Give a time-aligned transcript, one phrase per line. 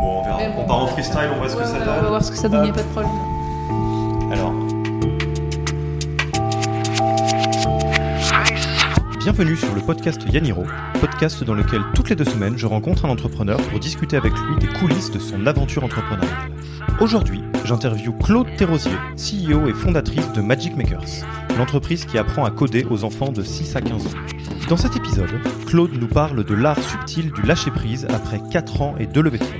[0.00, 0.38] Bon, on verra.
[0.38, 1.94] Bon, on part en freestyle, on voit ce que Ouais, ça ouais, donne.
[1.98, 3.12] On va voir ce que ça donne, il n'y a pas de problème.
[4.32, 4.52] Alors,
[9.20, 10.64] Bienvenue sur le podcast Yaniro,
[11.00, 14.56] podcast dans lequel toutes les deux semaines je rencontre un entrepreneur pour discuter avec lui
[14.58, 16.50] des coulisses de son aventure entrepreneuriale.
[17.00, 21.24] Aujourd'hui, j'interviewe Claude Thérosier, CEO et fondatrice de Magic Makers,
[21.58, 24.10] l'entreprise qui apprend à coder aux enfants de 6 à 15 ans.
[24.70, 25.30] Dans cet épisode,
[25.66, 29.44] Claude nous parle de l'art subtil du lâcher-prise après 4 ans et 2 levées de
[29.44, 29.59] fonds,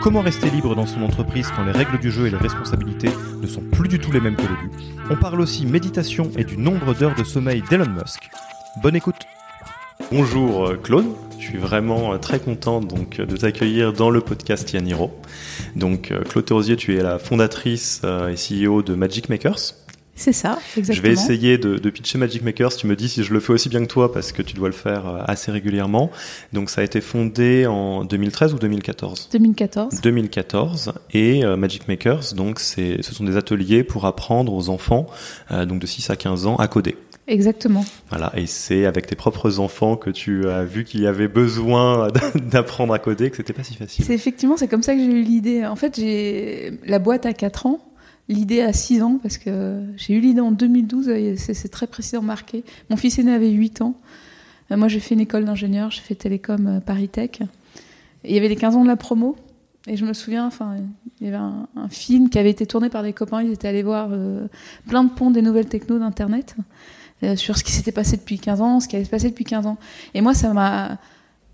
[0.00, 3.10] comment rester libre dans son entreprise quand les règles du jeu et les responsabilités
[3.40, 4.70] ne sont plus du tout les mêmes qu'au début.
[5.10, 8.30] On parle aussi méditation et du nombre d'heures de sommeil d'Elon Musk.
[8.82, 9.26] Bonne écoute
[10.10, 11.06] bonjour euh, Claude.
[11.38, 15.10] Je suis vraiment euh, très content donc euh, de t'accueillir dans le podcast Yaniro.
[15.76, 19.74] Donc Claude Thérosier, tu es la fondatrice et CEO de Magic Makers.
[20.20, 20.94] C'est ça, exactement.
[20.96, 22.76] Je vais essayer de, de pitcher Magic Makers.
[22.76, 24.68] Tu me dis si je le fais aussi bien que toi parce que tu dois
[24.68, 26.10] le faire euh, assez régulièrement.
[26.52, 30.02] Donc ça a été fondé en 2013 ou 2014 2014.
[30.02, 35.06] 2014 et euh, Magic Makers donc c'est ce sont des ateliers pour apprendre aux enfants
[35.52, 36.96] euh, donc de 6 à 15 ans à coder.
[37.26, 37.84] Exactement.
[38.10, 42.08] Voilà, et c'est avec tes propres enfants que tu as vu qu'il y avait besoin
[42.34, 44.04] d'apprendre à coder, que c'était pas si facile.
[44.04, 45.64] C'est effectivement, c'est comme ça que j'ai eu l'idée.
[45.64, 47.78] En fait, j'ai la boîte à 4 ans,
[48.30, 52.22] l'idée à 6 ans, parce que j'ai eu l'idée en 2012, et c'est très précisément
[52.22, 52.64] marqué.
[52.88, 53.94] Mon fils aîné avait 8 ans.
[54.70, 57.40] Euh, Moi, j'ai fait une école d'ingénieur, j'ai fait Télécom euh, Paris Tech.
[58.24, 59.36] Il y avait les 15 ans de la promo.
[59.86, 60.76] Et je me souviens, enfin,
[61.20, 63.42] il y avait un, film qui avait été tourné par des copains.
[63.42, 64.46] Ils étaient allés voir euh,
[64.86, 66.54] plein de ponts des nouvelles techno d'Internet
[67.36, 69.66] sur ce qui s'était passé depuis 15 ans, ce qui allait se passer depuis 15
[69.66, 69.76] ans.
[70.14, 70.98] Et moi, ça m'a.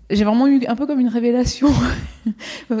[0.09, 1.67] J'ai vraiment eu un peu comme une révélation.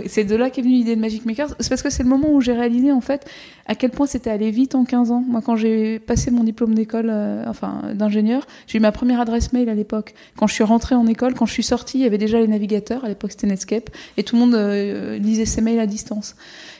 [0.05, 1.55] c'est de là qu'est venue l'idée de Magic Makers.
[1.59, 3.29] C'est parce que c'est le moment où j'ai réalisé, en fait,
[3.65, 5.23] à quel point c'était allé vite en 15 ans.
[5.27, 9.53] Moi, quand j'ai passé mon diplôme d'école, euh, enfin, d'ingénieur, j'ai eu ma première adresse
[9.53, 10.13] mail à l'époque.
[10.37, 12.47] Quand je suis rentrée en école, quand je suis sortie, il y avait déjà les
[12.47, 13.03] navigateurs.
[13.05, 13.89] À l'époque, c'était Netscape.
[14.17, 16.35] Et tout le monde euh, lisait ses mails à distance.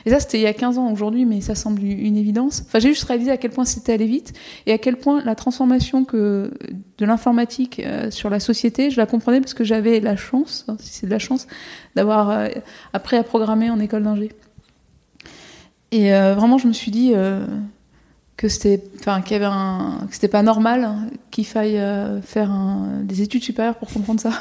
[0.06, 2.62] Et ça, c'était il y a 15 ans aujourd'hui, mais ça semble une évidence.
[2.66, 4.32] Enfin, j'ai juste réalisé à quel point c'était allé vite
[4.66, 6.50] et à quel point la transformation que
[6.98, 10.76] de l'informatique euh, sur la société, je la comprenais parce que j'avais la chance, hein,
[10.80, 11.46] si c'est de la chance,
[11.94, 12.30] d'avoir
[12.92, 14.30] appris à programmer en école d'ingé.
[15.90, 17.46] Et euh, vraiment, je me suis dit euh,
[18.36, 19.22] que c'était, enfin,
[20.10, 20.90] c'était pas normal
[21.30, 22.50] qu'il faille euh, faire
[23.02, 24.32] des études supérieures pour comprendre ça.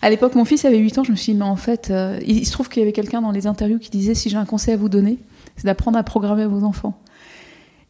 [0.00, 1.92] À l'époque, mon fils avait 8 ans, je me suis dit, mais en fait,
[2.24, 4.44] il, se trouve qu'il y avait quelqu'un dans les interviews qui disait, si j'ai un
[4.44, 5.18] conseil à vous donner,
[5.56, 6.96] c'est d'apprendre à programmer vos enfants.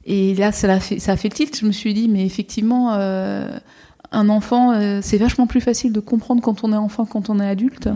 [0.07, 1.55] Et là, ça, l'a fait, ça a fait tilt.
[1.61, 2.95] Je me suis dit, mais effectivement,
[4.11, 7.29] un enfant, euh, c'est vachement plus facile de comprendre quand on est enfant que quand
[7.29, 7.89] on est adulte.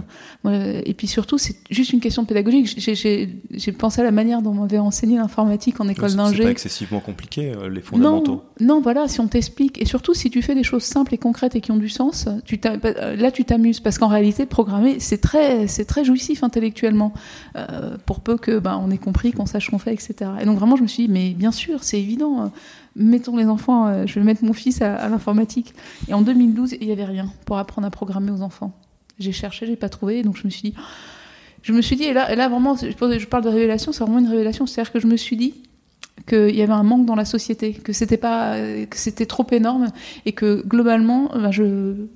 [0.45, 2.79] Euh, et puis surtout, c'est juste une question pédagogique.
[2.79, 6.47] J'ai, pensé à la manière dont on m'avait enseigné l'informatique en école C'est pas d'ingé.
[6.47, 8.43] excessivement compliqué, euh, les fondamentaux.
[8.61, 11.19] Non, non, voilà, si on t'explique, et surtout si tu fais des choses simples et
[11.19, 15.01] concrètes et qui ont du sens, tu euh, là tu t'amuses, parce qu'en réalité, programmer,
[15.01, 17.15] c'est très, très jouissif intellectuellement,
[18.05, 20.31] pour peu que ben, on ait compris, qu'on sache qu'on fait, etc.
[20.41, 22.53] Et donc vraiment, je me suis dit, mais bien sûr, c'est évident,
[22.97, 25.75] mettons les enfants, euh, je vais mettre mon fils à, l'informatique.
[26.09, 28.73] Et en 2012, il n'y avait rien pour apprendre à programmer aux enfants.
[29.19, 30.75] J'ai cherché, j'ai pas trouvé, donc je me suis dit,
[31.63, 34.03] je me suis dit, et là, et là vraiment, je je parle de révélation, c'est
[34.05, 35.55] vraiment une révélation, c'est-à-dire que je me suis dit,
[36.27, 39.89] qu'il y avait un manque dans la société, que c'était pas, que c'était trop énorme
[40.27, 42.07] et que globalement, ben, je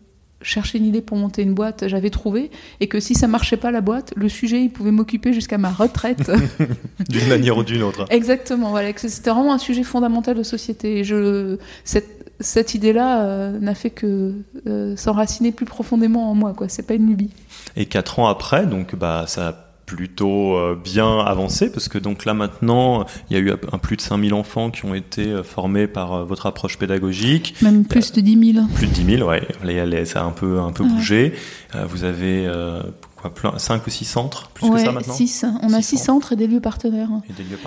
[0.42, 3.70] cherchais une idée pour monter une boîte, j'avais trouvé et que si ça marchait pas
[3.70, 6.30] la boîte, le sujet il pouvait m'occuper jusqu'à ma retraite.
[7.08, 8.06] D'une manière ou d'une autre.
[8.10, 10.98] Exactement, voilà, c'était vraiment un sujet fondamental de société.
[10.98, 14.34] Et je, cette, cette idée-là euh, n'a fait que
[14.66, 16.68] euh, s'enraciner plus profondément en moi, quoi.
[16.68, 17.30] C'est pas une lubie.
[17.76, 22.24] Et quatre ans après, donc bah ça a plutôt euh, bien avancé parce que donc
[22.24, 25.42] là maintenant il y a eu un plus de 5000 enfants qui ont été euh,
[25.44, 28.66] formés par euh, votre approche pédagogique Même plus de 10 000.
[28.74, 30.90] plus de 10 000 ouais les- les- ça a un peu un peu Ouais.
[30.90, 31.32] bougé
[31.88, 32.48] vous avez
[33.16, 35.44] quoi plein 5 ou 6 centres plus que Ouais, ça maintenant 6.
[35.62, 36.32] On a Six 6 centres.
[36.32, 37.08] et des lieux partenaires.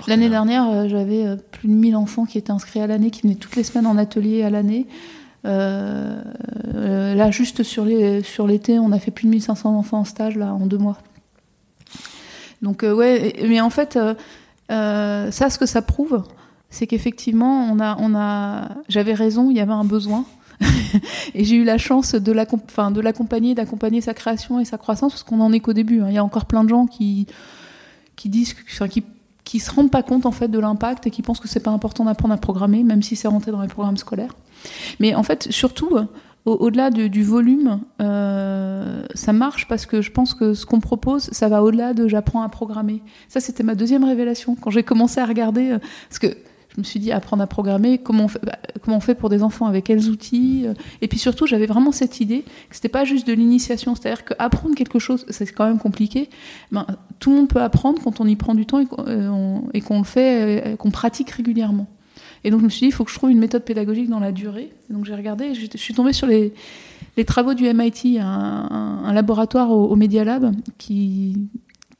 [0.06, 3.56] L'année dernière, j'avais plus de 1000 enfants qui étaient inscrits à l'année, qui venaient toutes
[3.56, 4.86] les semaines en atelier à l'année.
[5.46, 10.04] Euh, là, juste sur les- sur l'été, on a fait plus de 1500 enfants en
[10.04, 10.98] stage là en deux mois.
[12.62, 14.14] Donc euh, ouais, mais en fait, euh,
[14.70, 16.22] euh, ça, ce que ça prouve,
[16.68, 20.24] c'est qu'effectivement, on a, on a, j'avais raison, il y avait un besoin.
[21.34, 22.32] et j'ai eu la chance de
[23.00, 26.02] l'accompagner, d'accompagner sa création et sa croissance, parce qu'on n'en est qu'au début.
[26.02, 26.06] hein.
[26.08, 27.26] Il y a encore plein de gens qui,
[28.14, 29.02] qui disent, enfin, qui,
[29.44, 31.70] qui se rendent pas compte en fait de l'impact et qui pensent que c'est pas
[31.70, 34.34] important d'apprendre à programmer, même si c'est rentré dans les programmes scolaires.
[35.00, 35.96] Mais en fait, surtout,
[36.46, 41.24] au- au-delà du, volume, euh, ça marche parce que je pense que ce qu'on propose,
[41.32, 43.02] ça va au-delà de j'apprends à programmer.
[43.28, 45.78] Ça, c'était ma deuxième révélation quand j'ai commencé à regarder, euh,
[46.08, 46.28] parce que
[46.74, 48.56] je me suis dit apprendre à programmer, comment on fait, bah,
[48.86, 50.62] on fait pour des enfants, avec quels outils.
[50.66, 54.24] euh, Et puis surtout, j'avais vraiment cette idée que c'était pas juste de l'initiation, c'est-à-dire
[54.24, 56.30] qu'apprendre quelque chose, c'est quand même compliqué.
[56.70, 56.86] Ben,
[57.18, 60.04] tout le monde peut apprendre quand on y prend du temps et qu'on euh, le
[60.04, 61.86] fait, qu'on pratique régulièrement.
[62.44, 64.20] Et donc je me suis dit, il faut que je trouve une méthode pédagogique dans
[64.20, 64.72] la durée.
[64.88, 66.52] Donc j'ai regardé, et je suis tombée sur les,
[67.26, 71.36] travaux du MIT, un, laboratoire au, Media Lab qui,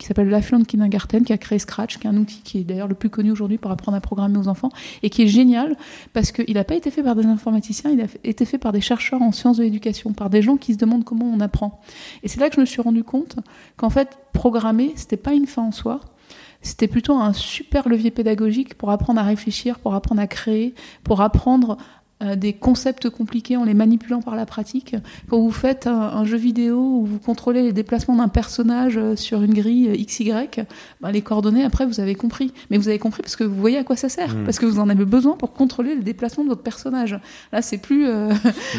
[0.01, 2.89] qui s'appelle Lifelong Kindergarten, qui a créé Scratch, qui est un outil qui est d'ailleurs
[2.89, 4.71] le plus connu aujourd'hui pour apprendre à programmer aux enfants,
[5.03, 5.77] et qui est génial
[6.15, 8.81] parce qu'il n'a pas été fait par des informaticiens, il a été fait par des
[8.81, 11.81] chercheurs en sciences de l'éducation, par des gens qui se demandent comment on apprend.
[12.23, 13.37] Et c'est là que je me suis rendu compte
[13.77, 16.01] qu'en fait, programmer, c'était pas une fin en soi.
[16.63, 20.75] C'était plutôt un super levier pédagogique pour apprendre à réfléchir, pour apprendre à créer,
[21.05, 21.79] pour apprendre
[22.23, 24.95] euh, des concepts compliqués en les manipulant par la pratique.
[25.29, 29.17] Quand vous faites un, un jeu vidéo où vous contrôlez les déplacements d'un personnage euh,
[29.17, 30.33] sur une grille euh, XY,
[31.01, 32.53] ben, les coordonnées, après, vous avez compris.
[32.71, 34.45] Mais vous avez compris parce que vous voyez à quoi ça sert, Mm.
[34.45, 37.19] parce que vous en avez besoin pour contrôler le déplacement de votre personnage.
[37.53, 38.07] Là, c'est plus...
[38.07, 38.33] euh,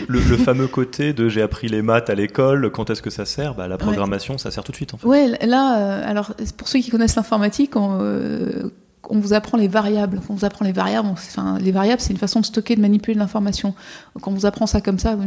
[0.07, 3.25] Le, le fameux côté de j'ai appris les maths à l'école, quand est-ce que ça
[3.25, 3.55] sert?
[3.55, 5.07] Bah, La programmation, ça sert tout de suite en fait.
[5.07, 8.69] Ouais, là, euh, alors pour ceux qui connaissent l'informatique, on, euh,
[9.09, 10.21] on vous apprend les variables.
[10.29, 13.17] On vous apprend les variables, enfin, les variables, c'est une façon de stocker, de manipuler
[13.17, 13.73] l'information.
[14.21, 15.17] Quand on vous apprend ça comme ça,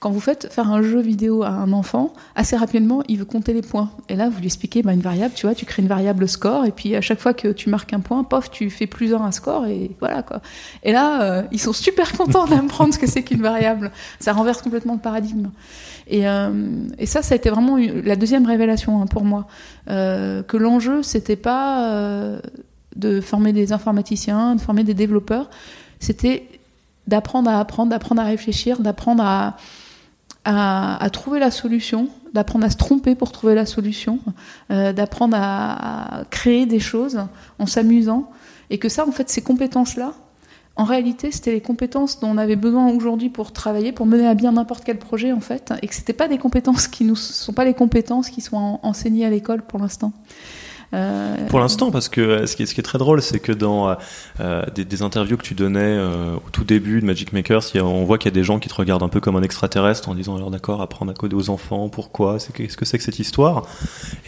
[0.00, 3.52] quand vous faites faire un jeu vidéo à un enfant, assez rapidement, il veut compter
[3.52, 3.90] les points.
[4.08, 6.64] Et là, vous lui expliquez bah, une variable, tu vois, tu crées une variable score,
[6.66, 9.24] et puis à chaque fois que tu marques un point, pof, tu fais plus un
[9.24, 10.40] à score, et voilà quoi.
[10.84, 13.90] Et là, euh, ils sont super contents d'apprendre ce que c'est qu'une variable.
[14.20, 15.50] Ça renverse complètement le paradigme.
[16.08, 16.50] Et, euh,
[16.98, 19.46] et ça, ça a été vraiment la deuxième révélation hein, pour moi,
[19.90, 22.40] euh, que l'enjeu, c'était pas euh,
[22.98, 25.48] de former des informaticiens, de former des développeurs,
[26.00, 26.48] c'était
[27.06, 29.56] d'apprendre à apprendre, d'apprendre à réfléchir, d'apprendre à,
[30.44, 34.18] à, trouver la solution, d'apprendre à se tromper pour trouver la solution,
[34.70, 37.20] euh, d'apprendre à, créer des choses
[37.58, 38.30] en s'amusant,
[38.70, 40.12] et que ça, en fait, ces compétences-là,
[40.76, 44.34] en réalité, c'était les compétences dont on avait besoin aujourd'hui pour travailler, pour mener à
[44.34, 47.52] bien n'importe quel projet, en fait, et que c'était pas des compétences qui nous sont
[47.52, 50.12] pas les compétences qui sont en- enseignées à l'école pour l'instant.
[50.94, 53.40] Euh, Pour l'instant, parce que euh, ce qui est, ce qui est très drôle, c'est
[53.40, 53.94] que dans
[54.40, 57.76] euh, des, des interviews que tu donnais euh, au tout début de Magic Makers, il
[57.76, 59.36] y a- on voit qu'il y a des gens qui te regardent un peu comme
[59.36, 62.84] un extraterrestre en disant alors d'accord, apprendre à coder aux enfants, pourquoi, c'est qu'est-ce que
[62.86, 63.66] c'est que cette histoire?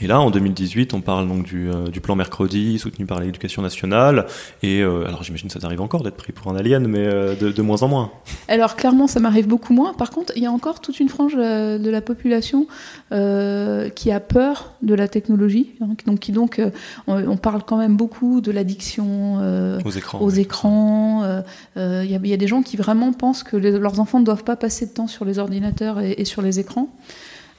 [0.02, 4.26] Et là, en 2018, on parle donc du, du plan mercredi soutenu par l'éducation nationale.
[4.62, 7.62] Et alors j'imagine que ça t'arrive encore d'être pris pour un alien, mais de, de
[7.62, 8.10] moins en moins.
[8.48, 9.94] Alors clairement, ça m'arrive beaucoup moins.
[9.94, 12.66] Par contre, il y a encore toute une frange de la population
[13.10, 15.70] qui a peur de la technologie.
[15.80, 16.70] hein, donc, qui donc, euh,
[17.06, 20.18] on, on parle quand même beaucoup de l'addiction euh, Aux écrans.
[20.20, 21.22] aux écrans.
[21.22, 21.42] euh,
[21.76, 24.00] euh, Il y, a- il y a des gens qui vraiment pensent que les- leurs
[24.00, 26.88] enfants ne doivent pas passer de temps sur les ordinateurs et, et sur les écrans.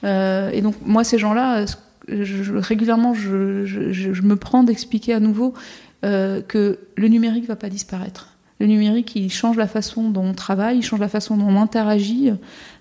[0.04, 1.64] Et donc moi, ces gens-là,
[2.08, 5.54] je- régulièrement, je, je- je- je me prends d'expliquer à nouveau
[6.02, 8.31] que le numérique va pas disparaître.
[8.62, 11.60] Le numérique, il change la façon dont on travaille, il change la façon dont on
[11.60, 12.30] interagit,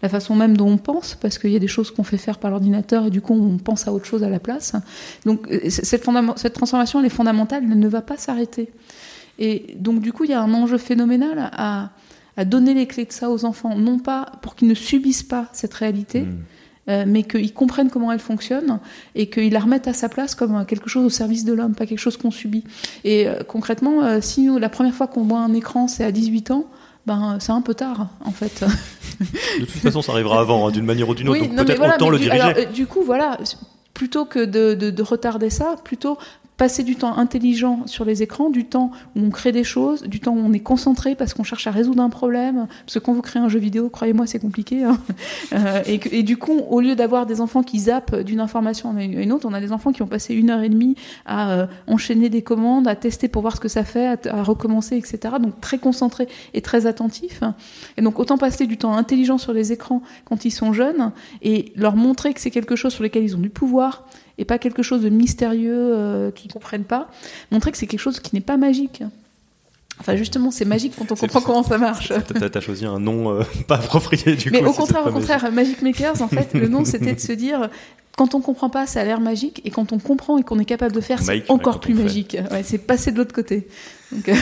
[0.03, 2.37] la façon même dont on pense, parce qu'il y a des choses qu'on fait faire
[2.37, 4.75] par l'ordinateur et du coup on pense à autre chose à la place.
[5.25, 6.03] Donc euh, cette,
[6.53, 8.69] transformation, elle est fondamentale, elle ne va pas s'arrêter.
[9.39, 11.89] Et donc du coup, il y a un enjeu phénoménal à,
[12.45, 15.73] donner les clés de ça aux enfants, non pas pour qu'ils ne subissent pas cette
[15.73, 16.43] réalité, Mm.
[16.91, 18.79] Euh, mais qu'ils comprennent comment elle fonctionne
[19.15, 21.85] et qu'ils la remettent à sa place comme quelque chose au service de l'homme, pas
[21.85, 22.63] quelque chose qu'on subit.
[23.03, 26.11] Et euh, concrètement, euh, si nous, la première fois qu'on voit un écran, c'est à
[26.11, 26.65] 18 ans,
[27.07, 28.63] ben, c'est un peu tard, en fait.
[29.59, 31.41] De toute façon, ça arrivera avant, hein, d'une manière ou d'une autre.
[31.41, 32.41] Oui, donc peut-être voilà, autant le du, diriger.
[32.43, 33.37] alors, du coup, voilà,
[33.93, 36.17] plutôt que de, de- de retarder ça, plutôt
[36.61, 40.19] passer du temps intelligent sur les écrans, du temps où on crée des choses, du
[40.19, 42.67] temps où on est concentré parce qu'on cherche à résoudre un problème.
[42.85, 44.83] Parce que quand vous créez un jeu vidéo, croyez-moi, c'est compliqué.
[44.83, 44.99] hein.
[45.53, 49.33] Euh, et, du coup, au lieu d'avoir des enfants qui zappent d'une information à une
[49.33, 52.29] autre, on a des enfants qui ont passé une heure et demie à euh, enchaîner
[52.29, 55.35] des commandes, à tester pour voir ce que ça fait, à, à recommencer, etc.
[55.41, 57.41] Donc très concentrés et très attentifs.
[57.97, 61.73] Et donc autant passer du temps intelligent sur les écrans quand ils sont jeunes et
[61.75, 64.05] leur montrer que c'est quelque chose sur lequel ils ont du pouvoir
[64.37, 67.09] et pas quelque chose de mystérieux euh, qu'ils comprennent pas.
[67.51, 69.03] Montrer que c'est quelque chose qui n'est pas magique.
[69.99, 72.11] Enfin justement, c'est magique quand on comprend comment ça marche.
[72.51, 74.69] T'as choisi un nom euh, pas approprié du Mais coup.
[74.69, 77.69] au si contraire, au contraire, Magic Makers, en fait, le nom c'était de se dire
[78.17, 80.65] quand on comprend pas, ça a l'air magique, et quand on comprend et qu'on est
[80.65, 82.37] capable de faire, c'est encore plus magique.
[82.51, 83.67] Ouais, c'est passer de l'autre côté.
[84.11, 84.35] Donc, euh,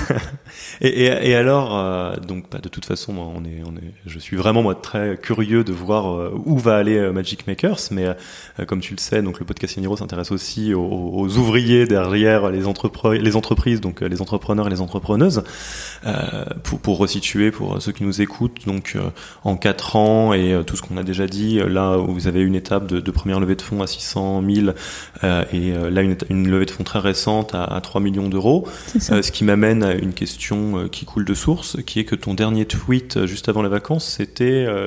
[0.82, 3.94] Et, et, et alors, euh, donc bah, de toute façon, moi, on est, on est,
[4.04, 7.78] je suis vraiment moi très curieux de voir euh, où va aller euh, Magic Makers,
[7.92, 11.86] mais euh, comme tu le sais, donc le podcast Yaniro s'intéresse aussi aux, aux ouvriers
[11.86, 15.44] derrière les, entrepre- les entreprises, donc les entrepreneurs et les entrepreneuses,
[16.06, 18.66] euh, pour, pour resituer pour ceux qui nous écoutent.
[18.66, 19.00] Donc euh,
[19.44, 22.40] en quatre ans et euh, tout ce qu'on a déjà dit, là où vous avez
[22.42, 24.68] une étape de, de première levée de fonds à 600 000
[25.24, 28.28] euh, et euh, là une, une levée de fonds très récente à, à 3 millions
[28.28, 28.66] d'euros.
[29.10, 32.14] Euh, ce qui m'amène à une question euh, qui coule de source, qui est que
[32.14, 34.86] ton dernier tweet euh, juste avant les vacances, c'était euh,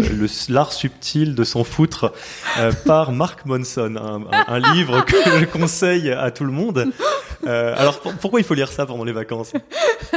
[0.49, 2.13] l'art subtil de s'en foutre
[2.85, 6.91] par Mark Monson, un, un, livre que je conseille à tout le monde.
[7.45, 9.53] alors pourquoi il faut lire ça pendant les vacances?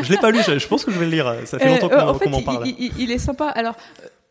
[0.03, 1.35] Je l'ai pas lu, je, pense que je vais le lire.
[1.45, 2.67] Ça fait longtemps qu'on m'en parle.
[2.67, 3.47] Il, il, est sympa.
[3.47, 3.77] Alors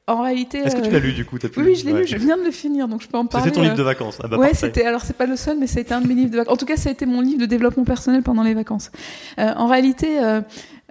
[0.07, 0.59] en réalité.
[0.59, 2.43] Est-ce que tu l'as lu du coup as Oui, je l'ai lu, je viens de
[2.43, 3.45] le finir, donc je peux en parler.
[3.45, 4.19] C'était ton livre de vacances.
[4.23, 4.83] Ah bah ouais, c'était.
[4.85, 6.53] Alors c'est pas le seul, mais ça a été un de mes livres de vacances.
[6.53, 8.91] En tout cas, ça a été mon livre de développement personnel pendant les vacances.
[9.39, 10.19] Euh, en réalité,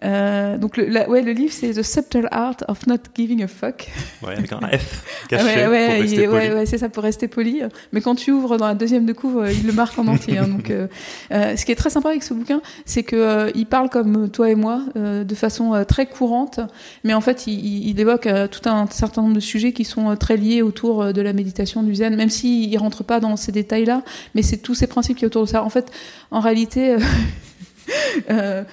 [0.05, 3.49] euh, euh, donc le, ouais, le livre c'est The Subtle Art of Not Giving a
[3.49, 3.91] Fuck.
[4.23, 6.49] Ouais, avec un F caché ouais, ouais, pour rester poli.
[6.49, 7.63] Ouais, c'est ça pour rester poli.
[7.93, 10.39] Mais quand tu ouvres dans la deuxième de couvre, il le marque en entier.
[10.39, 10.87] Hein, donc, euh,
[11.33, 14.31] euh, ce qui est très sympa avec ce bouquin, c'est que euh, il parle comme
[14.31, 16.61] toi et moi, euh, de façon très courante,
[17.05, 20.37] mais en fait, il, il évoque tout un certain nombre de sujets qui sont très
[20.37, 24.03] liés autour de la méditation du zen, même s'il rentre pas dans ces détails-là,
[24.35, 25.63] mais c'est tous ces principes qui autour de ça.
[25.63, 25.91] En fait,
[26.31, 26.97] en réalité.
[28.31, 28.65] Euh,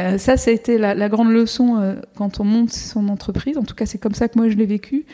[0.00, 3.58] euh, ça, ça a été la, grande leçon euh, quand on monte son entreprise.
[3.58, 5.04] En tout cas, c'est comme ça que moi je l'ai vécu.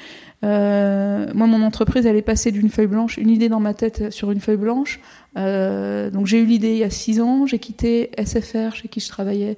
[0.44, 4.12] Euh, moi, mon entreprise, elle est passée d'une feuille blanche, une idée dans ma tête
[4.12, 5.00] sur une feuille blanche.
[5.34, 7.46] Donc, j'ai eu l'idée il y a six ans.
[7.46, 9.56] J'ai quitté SFR, chez qui je travaillais,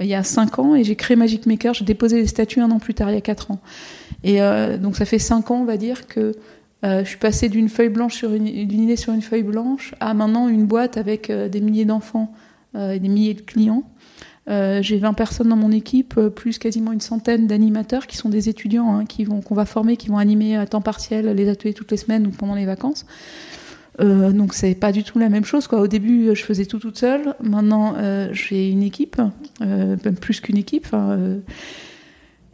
[0.00, 1.74] il y a cinq ans, et j'ai créé Magic Maker.
[1.74, 3.60] J'ai déposé les statuts un an plus tard, il y a quatre ans.
[4.22, 4.40] Et
[4.78, 6.32] donc, ça fait cinq ans, on va dire, que
[6.82, 10.48] je suis passée d'une feuille blanche sur une, idée sur une feuille blanche à maintenant
[10.48, 12.32] une boîte avec des milliers d'enfants
[12.76, 13.84] et des milliers de clients.
[14.48, 18.28] Euh, j'ai 20 personnes dans mon équipe, euh, plus quasiment une centaine d'animateurs qui sont
[18.28, 21.48] des étudiants hein, qui vont qu'on va former, qui vont animer à temps partiel les
[21.48, 23.06] ateliers toutes les semaines ou pendant les vacances.
[24.00, 25.66] Euh, donc c'est pas du tout la même chose.
[25.66, 25.80] Quoi.
[25.80, 27.34] Au début, je faisais tout toute seule.
[27.42, 29.20] Maintenant, euh, j'ai une équipe,
[29.60, 30.88] euh, même plus qu'une équipe.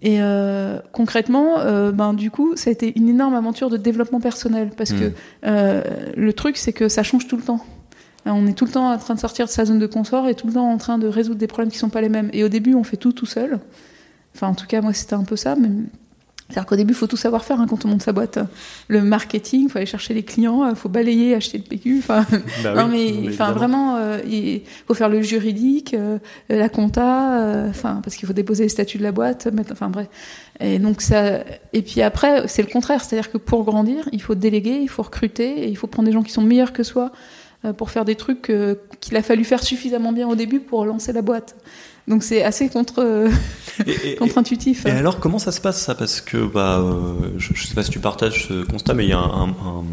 [0.02, 0.18] et
[0.92, 1.56] concrètement,
[1.92, 6.14] ben, du coup, ça a été une énorme aventure de développement personnel parce que mmh.
[6.16, 7.64] le truc, c'est que ça change tout le temps.
[8.32, 10.34] On est tout le temps en train de sortir de sa zone de confort et
[10.34, 12.30] tout le temps en train de résoudre des problèmes qui sont pas les mêmes.
[12.32, 13.60] Et au début, on fait tout tout seul.
[14.34, 15.56] Enfin, en tout cas, moi, c'était un peu ça.
[15.56, 15.68] Mais...
[16.50, 18.40] C'est-à-dire qu'au début, il faut tout savoir faire hein, quand on monte sa boîte.
[18.88, 22.02] Le marketing, il faut aller chercher les clients, il faut balayer, acheter le PQ.
[22.08, 22.26] Bah
[22.74, 26.18] non, mais, enfin, vraiment, euh, il faut faire le juridique, euh,
[26.48, 30.08] la compta, euh, parce qu'il faut déposer les statuts de la boîte, enfin, bref.
[30.58, 31.38] Et donc ça,
[31.72, 33.02] et puis après, c'est le contraire.
[33.04, 36.12] C'est-à-dire que pour grandir, il faut déléguer, il faut recruter, et il faut prendre des
[36.12, 37.14] gens qui sont meilleurs que soi euh,
[37.76, 41.12] pour faire des trucs euh, qu'il a fallu faire suffisamment bien au début pour lancer
[41.12, 41.56] la boîte.
[42.08, 43.28] Donc c'est assez contre
[44.18, 44.86] contre-intuitif.
[44.86, 45.94] Et, alors comment ça se passe ça?
[45.94, 49.10] Parce que bah, euh, je, je sais pas si tu partages ce constat, mais il
[49.10, 49.84] y a un, un, un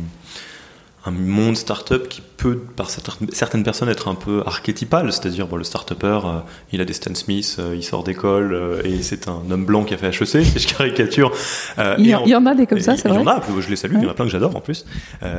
[1.11, 6.19] monde startup qui peut, par certaines personnes, être un peu archétypal, c'est-à-dire bon, le startupper,
[6.25, 6.39] euh,
[6.71, 9.83] il a des Stan Smith, euh, il sort d'école euh, et c'est un homme blanc
[9.83, 11.31] qui a fait HEC, je caricature.
[11.97, 13.17] il, y, en, a des comme ça, c'est vrai.
[13.17, 14.61] Il y en a, je les salue, il y en a plein que j'adore en
[14.61, 14.85] plus.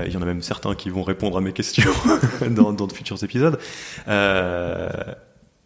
[0.07, 1.93] il y en a même certains qui vont répondre à mes questions
[2.51, 3.59] dans, dans de futurs épisodes.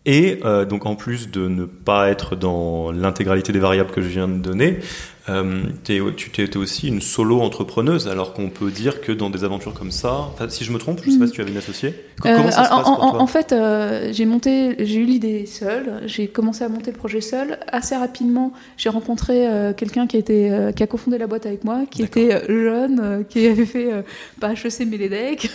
[0.04, 4.08] Et euh, donc en plus de ne pas être dans l'intégralité des variables que je
[4.08, 4.80] viens de donner,
[5.28, 9.44] euh, es, tu t'es aussi une solo entrepreneuse, alors qu'on peut dire que dans des
[9.44, 11.94] aventures comme ça, si je me trompe, je sais pas si tu avais une associée.
[12.20, 15.46] Comment ça se passe en, pour toi en fait, euh, j'ai monté, j'ai eu l'idée
[15.46, 17.58] seule, j'ai commencé à monter le projet seul.
[17.70, 21.46] Assez rapidement, j'ai rencontré euh, quelqu'un qui a été, euh, qui a cofondé la boîte
[21.46, 24.04] avec moi, qui était jeune, qui avait fait
[24.40, 25.50] pas HEC mais les decks.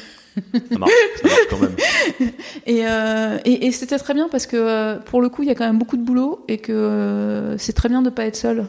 [0.72, 0.92] Ça marche,
[1.50, 1.76] quand même.
[2.66, 5.56] Et, euh, et, c'était très bien parce que euh, pour le coup, il y a
[5.56, 8.36] quand même beaucoup de boulot et que euh, c'est très bien de ne pas être
[8.36, 8.66] seul.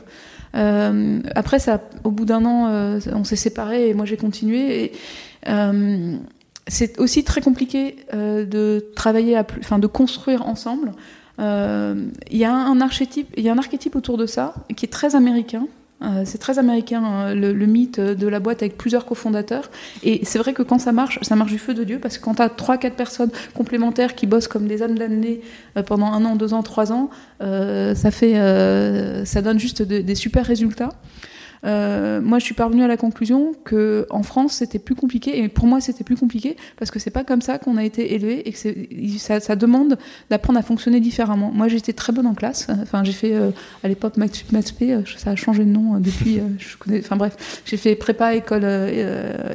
[0.54, 4.92] Après, ça, au bout d'un an, on s'est séparés et moi j'ai continué.
[6.66, 10.92] C'est aussi très compliqué de travailler, à enfin de construire ensemble.
[11.38, 14.92] Il y a un archétype, il y a un archétype autour de ça qui est
[14.92, 15.66] très américain.
[16.00, 19.68] Euh, c'est très américain, hein, le, le, mythe de la boîte avec plusieurs cofondateurs.
[20.04, 22.24] Et c'est vrai que quand ça marche, ça marche du feu de Dieu, parce que
[22.24, 25.40] quand tu as 3-4 personnes complémentaires qui bossent comme des âmes damnées
[25.76, 27.10] euh, pendant un an, deux ans, trois ans,
[27.42, 30.90] euh, ça, fait, euh, ça donne juste de, des super résultats.
[31.64, 35.38] Euh, moi, je suis parvenue à la conclusion que en France, c'était plus compliqué.
[35.42, 38.14] Et pour moi, c'était plus compliqué parce que c'est pas comme ça qu'on a été
[38.14, 39.98] élevé et que ça, ça, demande
[40.30, 41.50] d'apprendre à fonctionner différemment.
[41.52, 42.68] Moi, j'étais très bonne en classe.
[42.82, 43.50] Enfin, j'ai fait euh,
[43.82, 44.44] à l'époque Maths
[44.82, 46.40] euh, ça a changé de nom depuis.
[46.58, 47.00] je connais.
[47.00, 48.66] Enfin bref, j'ai fait prépa école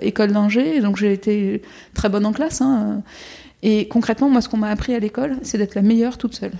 [0.02, 1.62] école d'ingé, donc j'ai été
[1.94, 2.62] très bonne en classe.
[2.62, 3.02] Hein.
[3.62, 6.52] Et concrètement, moi, ce qu'on m'a appris à l'école, c'est d'être la meilleure toute seule.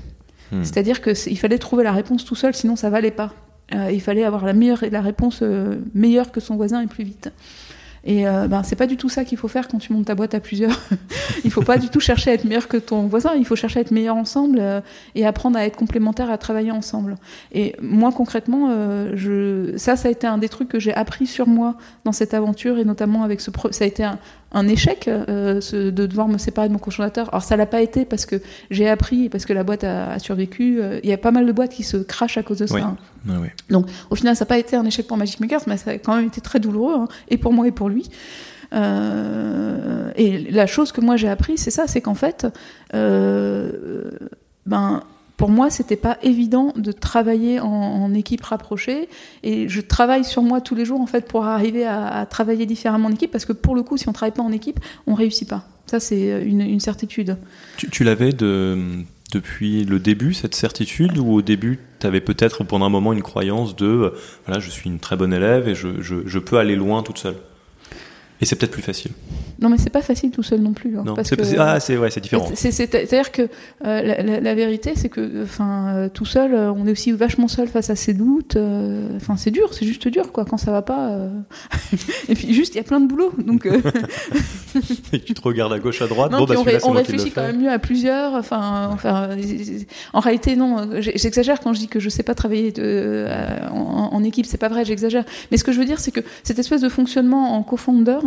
[0.52, 0.64] Hmm.
[0.64, 3.34] C'est-à-dire qu'il fallait trouver la réponse tout seul, sinon ça valait pas.
[3.74, 7.04] Euh, il fallait avoir la, meilleure, la réponse euh, meilleure que son voisin et plus
[7.04, 7.32] vite.
[8.06, 10.16] Et euh, ben, c'est pas du tout ça qu'il faut faire quand tu montes ta
[10.16, 10.78] boîte à plusieurs.
[11.46, 13.80] il faut pas du tout chercher à être meilleur que ton voisin, il faut chercher
[13.80, 14.82] à être meilleur ensemble euh,
[15.16, 17.16] et apprendre à être complémentaire, à travailler ensemble.
[17.54, 18.70] Et moi concrètement,
[19.16, 19.74] je...
[19.78, 22.78] ça, ça a été un des trucs que j'ai appris sur moi dans cette aventure
[22.78, 23.52] et notamment avec ce.
[23.52, 23.72] Pro...
[23.72, 24.20] Ça a été un,
[24.54, 27.30] un échec euh, ce- de devoir me séparer de mon cofondateur.
[27.30, 28.36] Alors ça l'a pas été parce que
[28.70, 30.80] j'ai appris, parce que la boîte a, a survécu.
[30.82, 32.76] Euh, Il y a pas mal de boîtes qui se crachent à cause de ça.
[32.76, 32.82] Oui.
[32.82, 32.96] hein.
[33.30, 33.34] Ah.
[33.70, 35.98] Donc au final, ça n'a pas été un échec pour Magic Makers, mais ça a
[35.98, 38.10] quand même été très douloureux, hein, et pour moi et pour lui.
[38.74, 42.48] Euh, et la chose que moi j'ai appris, c'est ça, c'est qu'en fait,
[42.94, 44.12] euh,
[44.66, 45.04] ben,
[45.44, 49.10] pour moi, c'était pas évident de travailler en, équipe rapprochée,
[49.44, 53.10] et je travaille sur moi tous les jours en fait pour arriver à, travailler différemment
[53.10, 55.50] en équipe, parce que pour le coup, si on travaille pas en équipe, on réussit
[55.50, 55.68] pas.
[55.86, 57.36] Ça, c'est une, certitude.
[57.76, 62.86] Tu, l'avais de, depuis le début, cette certitude, ou au début, tu avais peut-être pendant
[62.86, 64.10] un moment une croyance de euh,
[64.46, 67.36] voilà, je suis une très bonne élève et je peux aller loin toute seule?
[68.44, 69.12] Et c'est peut-être plus facile.
[69.62, 70.98] Non, mais c'est pas facile tout seul non plus.
[70.98, 72.46] hein, Non, parce que- ah, c'est ouais, différent.
[72.54, 73.48] C'est- c'est- C'est-à-dire que euh,
[74.02, 77.48] la, la- la vérité, c'est que, enfin, euh, tout seul, euh, on est aussi vachement
[77.48, 78.58] seul face à ses doutes.
[79.16, 80.44] Enfin, c'est dur, c'est juste dur, quoi.
[80.44, 81.18] Quand ça va pas.
[82.28, 83.32] Et puis, juste, il y a plein de boulot.
[83.38, 83.66] Donc,
[85.14, 86.32] Et tu te regardes à gauche, à droite.
[86.32, 88.34] non, bon, bah on, ré- réfléchit quand même mieux à plusieurs.
[88.34, 89.30] Enfin, enfin,
[90.14, 90.90] en réalité, non.
[91.00, 93.28] J'exagère quand je dis que je sais pas travailler de-
[93.72, 94.46] en, en équipe.
[94.46, 95.24] C'est pas vrai, j'exagère.
[95.52, 98.20] Mais ce que je veux dire, c'est que cette espèce de fonctionnement en co-founder,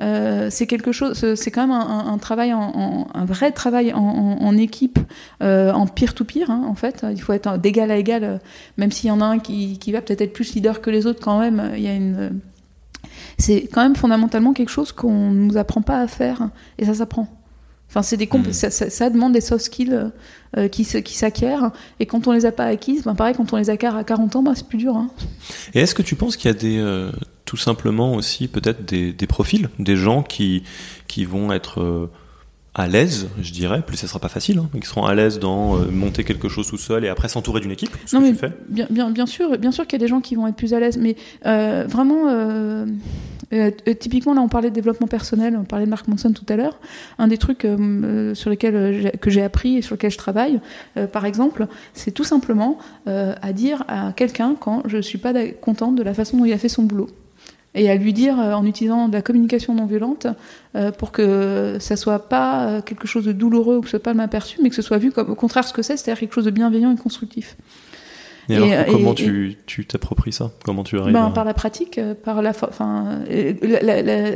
[0.00, 1.34] euh, c'est quelque chose.
[1.36, 4.98] C'est quand même un, travail, un vrai travail en, équipe,
[5.42, 6.50] euh, en peer-to-peer.
[6.50, 8.38] hein, en fait, il faut être d'égal à égal, euh,
[8.76, 11.06] même s'il y en a un qui, qui va peut-être être plus leader que les
[11.06, 11.20] autres.
[11.20, 12.40] Quand même, il y a une
[13.38, 17.28] c'est quand même fondamentalement quelque chose qu'on nous apprend pas à faire et ça s'apprend.
[17.88, 18.52] Enfin, c'est des comp- Mhm.
[18.52, 20.10] ça, ça- ça demande des soft skills
[20.56, 23.52] euh, qui, se- qui s'acquièrent et quand on les a pas acquises, ben pareil, quand
[23.52, 24.96] on les acquiert à 40 ans, ben c'est plus dur.
[24.96, 25.10] hein.
[25.74, 27.10] Et est-ce que tu penses qu'il y a des, euh,
[27.46, 30.62] tout simplement aussi peut-être des, des profils, des gens qui,
[31.06, 32.10] qui vont être euh,
[32.74, 35.38] à l'aise, je dirais, plus ça sera pas facile, hein, mais qui seront à l'aise
[35.38, 38.26] dans euh, monter quelque chose tout seul et après s'entourer d'une équipe, ce Non, que
[38.26, 38.52] mais tu fais?
[38.68, 40.74] bien, bien, bien sûr, bien sûr qu'il y a des gens qui vont être plus
[40.74, 41.16] à l'aise, mais
[41.46, 42.28] euh, vraiment,
[43.52, 46.44] euh, euh, typiquement là, on parlait de développement personnel, on parlait de Mark Manson tout
[46.48, 46.78] à l'heure.
[47.18, 50.60] Un des trucs euh, sur lesquels que j'ai appris et sur lesquels je travaille,
[51.12, 56.02] par exemple, c'est tout simplement à dire à quelqu'un quand je suis pas contente de
[56.02, 57.08] la façon dont il a fait son boulot.
[57.74, 60.26] Et à lui dire en utilisant de la communication non violente
[60.98, 64.28] pour que ça soit pas quelque chose de douloureux ou que ce soit pas mal
[64.28, 66.44] perçu, mais que ce soit vu comme au contraire ce que c'est, c'est-à-dire quelque chose
[66.44, 67.56] de bienveillant et constructif.
[68.48, 70.50] Et, Et, alors, euh, comment et- tu tu t'appropries ça?
[70.64, 73.52] Comment tu arrives Ben, à- par la pratique, euh, par la, enfin, euh,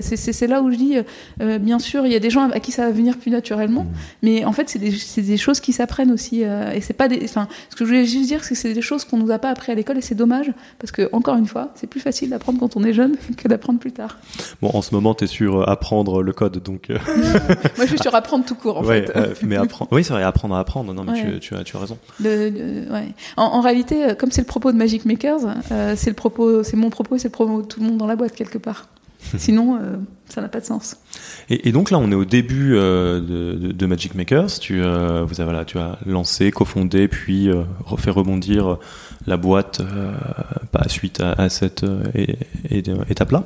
[0.03, 0.97] c'est- là où je dis,
[1.41, 3.87] euh, bien sûr, il y a des gens à qui ça va venir plus naturellement,
[4.23, 7.49] mais en fait, c'est des, choses qui s'apprennent aussi, euh, et c'est pas des, enfin,
[7.71, 9.49] ce que je voulais juste dire, c'est que c'est des choses qu'on nous a pas
[9.51, 12.59] appris à l'école, et c'est dommage, parce que encore une fois, c'est plus facile d'apprendre
[12.61, 14.19] quand on est jeune que d'apprendre plus tard.
[14.61, 16.91] Bon, en ce moment, tu es sur apprendre le code, donc.
[16.91, 16.99] euh,
[17.77, 19.43] Moi, je suis sur apprendre tout court, en ouais, fait.
[19.43, 19.91] mais apprendre.
[19.93, 20.93] Oui, c'est vrai, apprendre à apprendre.
[20.93, 21.33] Non, mais Ouais.
[21.35, 21.97] tu, tu as, tu as raison.
[22.23, 23.09] Ouais.
[23.37, 26.77] en réalité, euh, comme c'est le propos de Magic Makers, euh, c'est le propos, c'est
[26.77, 28.89] mon propos, et c'est le propos de tout le monde dans la boîte quelque part.
[29.37, 29.97] Sinon, euh,
[30.29, 30.97] ça n'a pas de sens.
[31.49, 33.21] Et, et donc là, on est au début euh,
[33.73, 34.59] de, Magic Makers.
[34.61, 37.49] Tu, euh, vous avez, tu as lancé, cofondé, puis
[37.85, 38.79] refait rebondir
[39.27, 39.81] la boîte
[40.73, 41.85] bah, suite à, à cette
[42.71, 43.45] étape-là.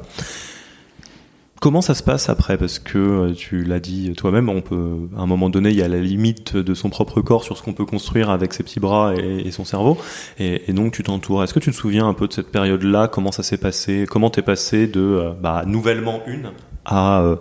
[1.61, 5.23] Comment ça se passe après Parce que euh, tu l'as dit toi-même, on peut, à
[5.23, 7.73] un moment donné, il y a la limite de son propre corps sur ce qu'on
[7.73, 9.97] peut construire avec ses petits bras et, son cerveau.
[10.38, 11.42] Et, donc, tu t'entoures.
[11.42, 13.09] Est-ce que tu te souviens un peu de cette période-là?
[13.09, 14.07] Comment ça s'est passé?
[14.09, 16.51] Comment t'es passé de euh, bah, nouvellement une
[16.85, 17.37] à euh,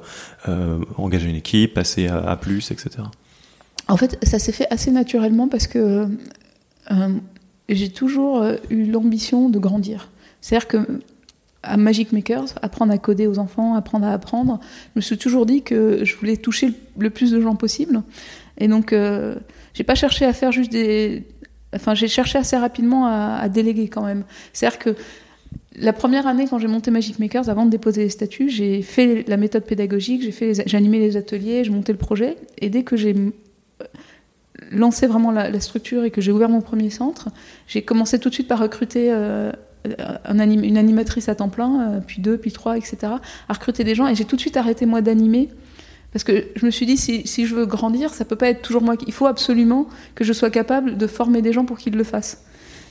[0.48, 3.04] euh, engager une équipe, passer à, à plus, etc.
[3.88, 6.08] En fait, ça s'est fait assez naturellement parce que
[7.70, 10.10] j'ai toujours eu l'ambition de grandir.
[10.42, 11.02] C'est-à-dire que
[11.66, 14.60] à Magic Makers, apprendre à coder aux enfants, apprendre à apprendre,
[14.94, 18.04] je me suis toujours dit que je voulais toucher le, plus de gens possible.
[18.58, 19.36] Et donc, euh,
[19.74, 21.24] j'ai pas cherché à faire juste des.
[21.76, 24.24] Enfin, j'ai cherché assez rapidement à, déléguer quand même.
[24.54, 24.96] C'est-à-dire que
[25.78, 29.28] la première année, quand j'ai monté Magic Makers, avant de déposer les statuts, j'ai fait
[29.28, 32.38] la méthode pédagogique, j'ai animé les ateliers, j'ai monté le projet.
[32.60, 33.14] Et dès que j'ai
[34.72, 37.28] lancé vraiment la, la structure et que j'ai ouvert mon premier centre,
[37.68, 39.52] j'ai commencé tout de suite par recruter euh,
[40.40, 42.98] anim- une animatrice à temps plein, euh, puis deux, puis trois, etc.
[43.50, 44.08] À recruter des gens.
[44.08, 45.50] Et j'ai tout de suite arrêté moi d'animer.
[46.12, 48.62] Parce que je me suis dit, si, si je veux grandir, ça peut pas être
[48.62, 48.96] toujours moi.
[49.06, 52.42] Il faut absolument que je sois capable de former des gens pour qu'ils le fassent.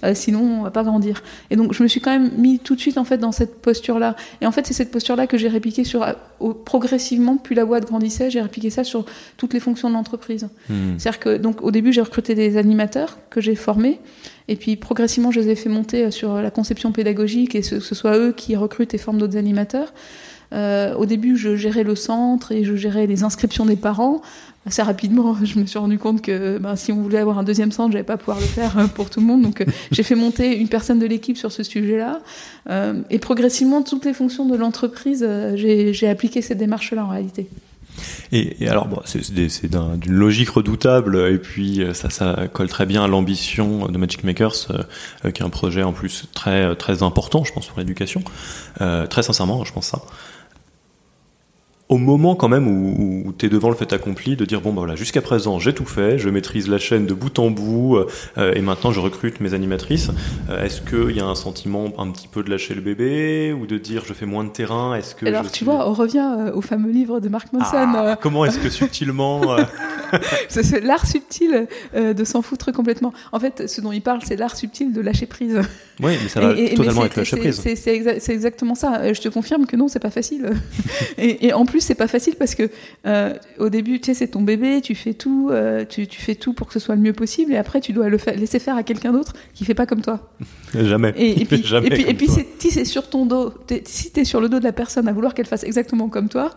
[0.05, 1.23] Euh, sinon, on va pas grandir.
[1.51, 3.61] Et donc, je me suis quand même mis tout de suite en fait dans cette
[3.63, 4.15] posture-là.
[4.41, 6.07] Et en fait, c'est cette posture-là que j'ai répliquée sur
[6.41, 7.37] au- progressivement.
[7.37, 10.49] Plus la boîte grandissait, j'ai répliqué ça sur toutes les fonctions de l'entreprise.
[10.69, 10.99] Hmm.
[10.99, 13.99] C'est-à-dire que donc au début j'ai recruté des animateurs que j'ai formés
[14.49, 17.77] et puis progressivement je les ai fait monter euh, sur la conception pédagogique et ce-
[17.77, 19.93] que ce soit eux qui recrutent et forment d'autres animateurs.
[20.53, 24.23] Euh, au début je gérais le centre et je gérais les inscriptions des parents.
[24.67, 27.73] Assez rapidement je me suis rendu compte que ben, si on voulait avoir un deuxième
[27.73, 30.15] centre j'allais pas pouvoir le faire euh, pour tout le monde donc euh, j'ai fait
[30.15, 32.21] monter une personne de l'équipe sur ce sujet-là
[32.71, 37.47] Euh, et progressivement toutes les fonctions de l'entreprise j'ai appliqué cette démarche-là en réalité.
[38.33, 43.07] Et, alors, bon, c'est d'une logique redoutable, et puis ça, ça colle très bien à
[43.07, 47.53] l'ambition de Magic Makers, euh, qui est un projet en plus très très important, je
[47.53, 48.23] pense, pour l'éducation.
[48.79, 50.01] très sincèrement, je pense ça
[51.95, 54.71] au moment quand même où, où tu es devant le fait accompli, de dire bon
[54.71, 57.99] bah voilà, jusqu'à présent j'ai tout fait, je maîtrise la chaîne de bout en bout
[58.37, 60.11] euh, et maintenant je recrute mes animatrices.
[60.51, 63.67] Euh, est-ce qu'il y a un sentiment un petit peu de lâcher le bébé ou
[63.67, 64.97] de dire je fais moins de terrain?
[64.97, 67.93] Est-ce que alors tu vois, on revient euh, au fameux livre de Mark Manson.
[67.95, 69.43] Ah, comment est-ce que subtilement
[70.49, 73.13] C'est l'art subtil de s'en foutre complètement.
[73.31, 75.61] En fait, ce dont il parle, c'est l'art subtil de lâcher prise.
[76.03, 77.63] Oui, mais ça va totalement avec lâcher prise.
[77.63, 79.13] C'est exactement ça.
[79.13, 80.55] Je te confirme que non, c'est pas facile.
[81.19, 82.71] et, et en plus, c'est pas facile parce que
[83.07, 86.53] euh, au début, tu sais, c'est ton bébé, tu fais tout, euh, tu, fais tout
[86.53, 88.83] pour que ce soit le mieux possible, et après, tu dois le laisser faire à
[88.83, 90.33] quelqu'un d'autre qui fait pas comme toi.
[90.75, 91.15] Jamais.
[91.17, 94.59] Et, puis, Jamais et puis, si c'est sur ton dos, si t'es sur le dos
[94.59, 96.51] de la personne à vouloir qu'elle fasse exactement comme toi,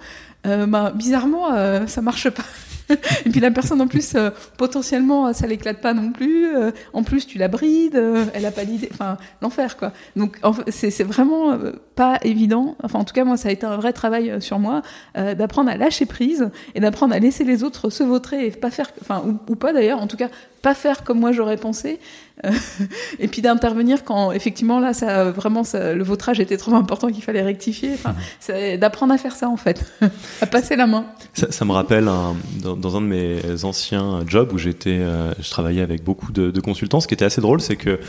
[0.45, 1.49] euh, bah, bizarrement,
[1.87, 2.43] ça marche pas.
[3.25, 6.55] et puis la personne en plus, euh, potentiellement, ça l'éclate pas non plus.
[6.55, 8.89] Euh, en plus, tu la brides, euh, elle a pas l'idée.
[8.91, 9.93] Enfin, l'enfer, quoi.
[10.15, 11.57] Donc, c'est vraiment
[11.97, 12.77] pas évident.
[12.83, 14.81] Enfin, en tout cas, moi, ça a été un vrai travail sur moi
[15.15, 18.91] d'apprendre à lâcher prise et d'apprendre à laisser les autres se vautrer et pas faire,
[19.01, 20.29] enfin, ou, ou pas d'ailleurs, en tout cas,
[20.61, 21.99] pas faire comme moi j'aurais pensé
[23.19, 27.41] et puis d'intervenir quand effectivement là ça vraiment le vautrage était trop important qu'il fallait
[27.41, 28.15] rectifier enfin
[28.49, 28.77] mhm.
[28.77, 29.85] d'apprendre à faire ça en fait
[30.41, 34.57] à passer la main ça, me rappelle un, dans, un de mes anciens jobs où
[34.57, 37.99] j'étais euh, je travaillais avec beaucoup de, consultants ce qui était assez drôle c'est que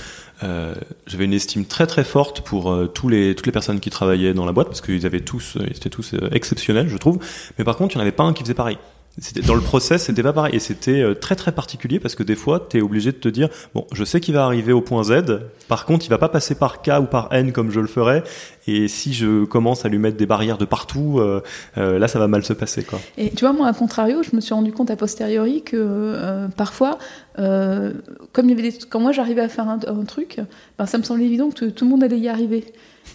[0.42, 0.74] euh,
[1.07, 4.35] j'avais une estime très très forte pour euh, tous les toutes les personnes qui travaillaient
[4.35, 7.18] dans la boîte parce qu'ils avaient tous ils étaient tous exceptionnels je trouve.
[7.59, 8.79] Mais par contre il n'y en avait pas un qui faisait pareil
[9.20, 12.22] c'était dans le process, c'était pas pareil et c'était euh, très très particulier parce que
[12.22, 14.81] des fois, tu es obligé de te dire bon, je sais qu'il va arriver au
[14.81, 15.40] point Z.
[15.66, 18.22] Par contre, il va pas passer par K ou par N comme je le ferais.
[18.66, 21.42] Et si je commence à lui mettre des barrières de partout, euh,
[21.78, 22.87] euh, là, ça va mal se passer.
[23.16, 26.98] Et tu vois, moi, à contrario, je me suis rendu compte a posteriori que parfois,
[27.37, 28.54] comme
[28.90, 30.40] quand moi j'arrivais à faire un, truc,
[30.78, 32.72] ben, ça me semblait évident que tout le monde allait y arriver.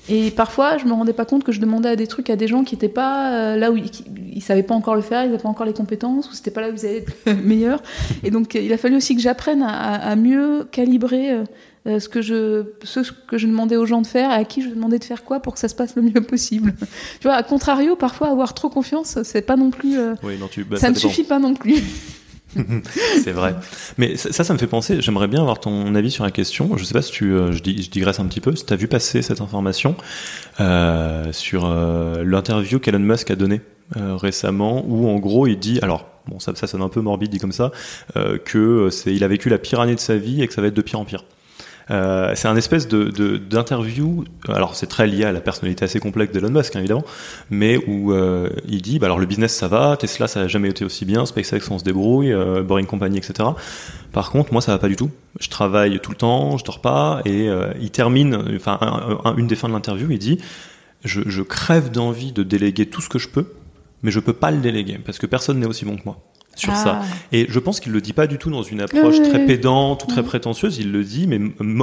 [0.10, 2.48] Et parfois, je me rendais pas compte que je demandais à des trucs à des
[2.48, 3.90] gens qui n'étaient pas euh, là où ils,
[4.36, 6.62] ne savaient pas encore le faire, ils n'avaient pas encore les compétences, ou c'était pas
[6.62, 7.82] là où ils allaient être meilleurs.
[8.24, 11.44] Et donc, il a fallu aussi que j'apprenne à, mieux calibrer euh,
[11.88, 14.62] euh, ce que je ce que je demandais aux gens de faire et à qui
[14.62, 16.74] je demandais de faire quoi pour que ça se passe le mieux possible.
[17.20, 19.98] tu vois, à contrario, parfois avoir trop confiance, c'est pas non plus.
[20.22, 21.82] Oui, non, tu, bah, ça, ça ne suffit pas non plus.
[23.24, 23.56] c'est vrai.
[23.98, 26.78] Mais ça, ça me fait penser, j'aimerais bien avoir ton avis sur la question.
[26.78, 28.88] Je sais pas si tu, euh, je, digresse un petit peu, si tu as vu
[28.88, 29.96] passer cette information
[30.60, 33.62] euh, sur euh, l'interview qu'Elon Musk a donnée
[33.98, 37.32] euh, récemment, où en gros il dit, alors bon ça, ça sonne un peu morbide
[37.32, 37.72] dit comme ça,
[38.46, 40.68] que c'est, il a vécu la pire année de sa vie et que ça va
[40.68, 41.26] être de pire en pire.
[41.92, 44.24] Euh, c'est un espèce de d'interview.
[44.48, 47.04] alors c'est très lié à la personnalité assez complexe d'Elon Musk hein, évidemment,
[47.50, 50.70] mais où euh, il dit bah alors le business ça va, Tesla ça a jamais
[50.70, 53.50] été aussi bien, SpaceX on se débrouille, euh, Boring Company etc.
[54.12, 55.12] Par contre moi ça va pas du tout.
[55.40, 58.80] Je travaille tout le temps, je dors pas et euh, il termine, enfin
[59.38, 60.40] une des fins de l'interview il dit
[61.04, 63.48] je, je crève d'envie de déléguer tout ce que je peux,
[64.04, 66.18] mais je peux pas le déléguer parce que personne n'est aussi bon que moi
[66.56, 67.02] sur ça.
[67.02, 67.06] Ah.
[67.32, 70.08] Et je pense qu'il le dit pas du tout dans une approche très pédante ou
[70.08, 70.78] très prétentieuse.
[70.78, 71.40] Il le dit, mais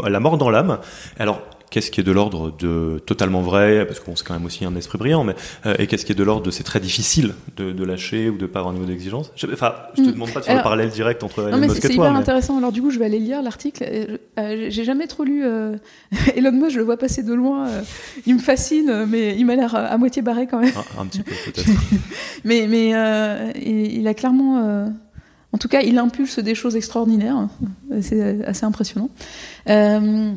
[0.09, 0.79] la mort dans l'âme.
[1.19, 4.65] Alors, qu'est-ce qui est de l'ordre de totalement vrai, parce qu'on c'est quand même aussi
[4.65, 5.35] un esprit brillant, mais
[5.67, 8.37] euh, et qu'est-ce qui est de l'ordre de c'est très difficile de, de, lâcher ou
[8.37, 9.33] de pas avoir un niveau d'exigence?
[9.53, 10.13] Enfin, je te mm.
[10.13, 11.89] demande pas de faire le parallèle direct entre Elon Musk et toi.
[11.89, 12.59] C'est hyper intéressant.
[12.59, 13.85] Alors du coup, je vais aller lire l'article.
[13.87, 15.45] Euh, euh, j'ai jamais trop lu
[16.37, 16.71] Elon Musk.
[16.71, 17.69] Je le vois passer de loin.
[18.27, 20.73] il me fascine, mais il m'a l'air à moitié barré quand même.
[20.99, 21.69] Un, petit peu peut-être.
[22.45, 22.91] mais mais
[23.65, 24.91] il, a clairement.
[25.53, 27.49] En tout cas, il impulse des choses extraordinaires.
[28.01, 29.11] C'est assez impressionnant.
[29.69, 30.33] Euh,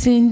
[0.00, 0.22] c'est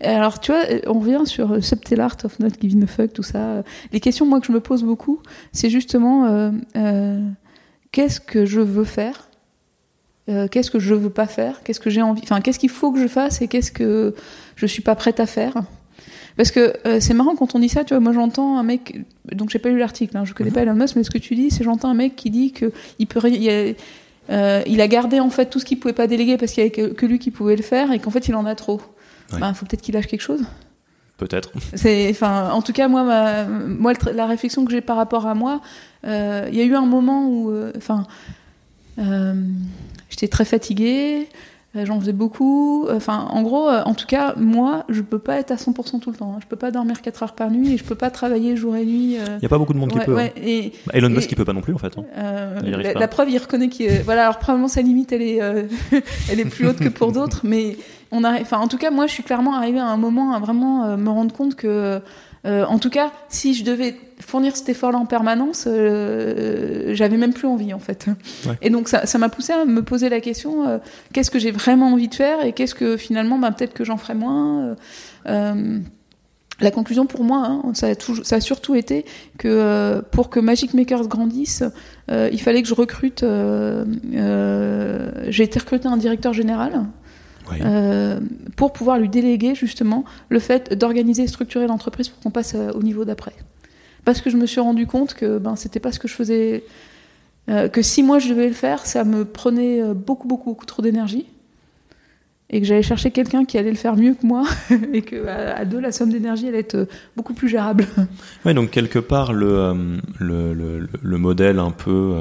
[0.00, 3.62] Alors, tu vois, on revient sur Subtle Art of Not Giving a Fuck, tout ça.
[3.92, 5.20] Les questions, moi, que je me pose beaucoup,
[5.52, 7.20] c'est justement euh, euh,
[7.92, 9.28] qu'est-ce que je veux faire?
[10.28, 11.62] Euh, Qu'est-ce que je veux pas faire?
[11.62, 14.14] Qu'est-ce que j'ai envie Enfin, qu'est-ce qu'il faut que je fasse et qu'est-ce que
[14.56, 15.54] je suis pas prête à faire?
[16.36, 19.00] Parce que c'est marrant quand on dit ça, tu vois, moi j'entends un mec,
[19.32, 20.54] donc j'ai pas lu l'article, hein, je connais mhm.
[20.54, 22.72] pas Elon Musk, mais ce que tu dis, c'est j'entends un mec qui dit que
[22.98, 23.74] il peut, il y a,
[24.30, 26.66] euh, il a gardé en fait tout ce qu'il pouvait pas déléguer parce qu'il y
[26.66, 28.80] avait que, lui qui pouvait le faire et qu'en fait il en a trop.
[29.32, 30.42] Il ben, faut peut-être qu'il lâche quelque chose.
[31.16, 31.50] Peut-être.
[31.74, 35.60] C'est, enfin, en tout cas moi, moi la réflexion que j'ai par rapport à moi,
[36.04, 38.06] euh, il y a eu un moment où, euh, enfin,
[40.10, 41.28] j'étais très fatiguée.
[41.74, 42.86] Euh, j'en faisais beaucoup.
[42.90, 46.10] Enfin, en gros, euh, en tout cas, moi, je peux pas être à 100% tout
[46.10, 46.34] le temps.
[46.34, 46.40] Hein.
[46.42, 48.84] Je peux pas dormir 4 heures par nuit et je peux pas travailler jour et
[48.84, 49.16] nuit.
[49.16, 49.38] Euh.
[49.38, 50.18] Il y a pas beaucoup de monde qui peut.
[50.18, 50.28] Hein.
[50.36, 51.92] Et, bah, Elon Musk qui peut pas non plus, en fait.
[51.96, 52.04] Hein.
[52.62, 53.90] la, preuve, il reconnaît qu'il.
[54.02, 55.38] voilà, alors probablement sa limite, elle est,
[56.30, 57.76] elle est plus haute que pour d'autres, mais
[58.10, 58.40] on a.
[58.40, 61.08] Enfin, en tout cas, moi, je suis clairement arrivée à un moment à vraiment me
[61.08, 62.02] rendre compte que
[62.44, 67.32] Euh, en tout cas, si je devais fournir cet effort-là en permanence, euh, j'avais même
[67.32, 68.06] plus envie en fait.
[68.46, 68.54] Ouais.
[68.62, 70.78] Et donc ça, m'a poussé à me poser la question euh,
[71.12, 73.96] qu'est-ce que j'ai vraiment envie de faire et qu'est-ce que finalement, bah, peut-être que j'en
[73.96, 74.76] ferai moins.
[75.26, 75.78] euh,
[76.60, 79.04] la conclusion pour moi, hein, ça, a toujours- ça a surtout été
[79.36, 81.64] que pour que Magic Makers grandisse,
[82.08, 83.24] il fallait que je recrute.
[85.28, 86.84] j'ai été recruté un directeur général
[87.50, 87.56] Oui.
[87.64, 88.20] euh,
[88.56, 92.70] pour pouvoir lui déléguer justement le fait d'organiser et structurer l'entreprise pour qu'on passe euh,
[92.74, 93.32] au niveau d'après.
[94.04, 96.64] Parce que je me suis rendu compte que ben c'était pas ce que je faisais,
[97.48, 100.82] euh, que si moi je devais le faire, ça me prenait beaucoup beaucoup beaucoup trop
[100.82, 101.26] d'énergie
[102.54, 104.44] et que j'allais chercher quelqu'un qui allait le faire mieux que moi
[104.92, 106.84] et que à, deux la somme d'énergie allait être euh,
[107.16, 107.86] beaucoup plus gérable.
[108.44, 109.74] Ouais, donc quelque part le, euh,
[110.18, 112.14] le, le, le- le modèle un peu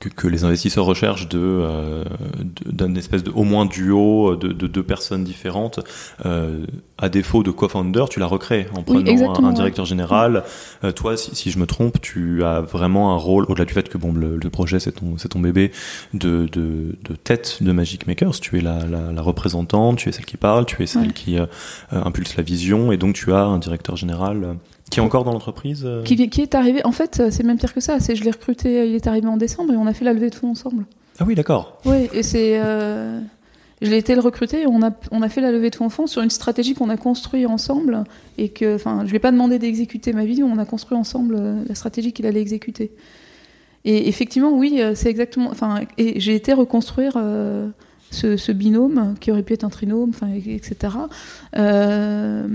[0.00, 2.04] que, que les investisseurs recherchent de euh,
[2.66, 5.80] d'un espèce de au moins duo de, de deux personnes différentes,
[6.24, 6.64] euh,
[6.98, 10.44] à défaut de co-founder, tu l'as recréé en prenant un, directeur général.
[10.84, 13.88] Euh, toi, si, si je me trompe, tu as vraiment un rôle au-delà du fait
[13.88, 15.72] que bon le, le projet c'est ton c'est ton bébé
[16.14, 18.40] de, de, de tête de Magic Makers.
[18.40, 21.38] Tu es la, la, la représentante, tu es celle qui parle, tu es celle qui
[21.38, 21.46] euh,
[21.90, 24.54] impulse la vision, et donc tu as un directeur général euh,
[24.90, 25.82] qui est encore dans l'entreprise.
[25.84, 28.00] euh qui, est arrivé, en fait, euh, c'est même pire que ça.
[28.00, 30.30] C'est je l'ai recruté, il est arrivé en décembre et on a fait la levée
[30.30, 30.84] de fonds ensemble.
[31.18, 31.78] Ah oui, d'accord.
[31.84, 32.60] Oui, et c'est.
[32.62, 33.20] euh,
[33.80, 35.84] je l'ai été le recruter et on a, on a fait la levée de fonds
[35.86, 38.02] en fond sur une stratégie qu'on a construite ensemble
[38.36, 41.36] et que, enfin, je lui ai pas demandé d'exécuter ma vision, on a construit ensemble
[41.38, 42.90] euh, la stratégie qu'il allait exécuter.
[43.84, 45.50] Et effectivement, oui, euh, c'est exactement.
[45.50, 47.68] Enfin, et j'ai été reconstruire euh,
[48.10, 50.94] ce, ce binôme qui aurait pu être un trinôme, enfin, et- etc.
[51.56, 52.48] Euh,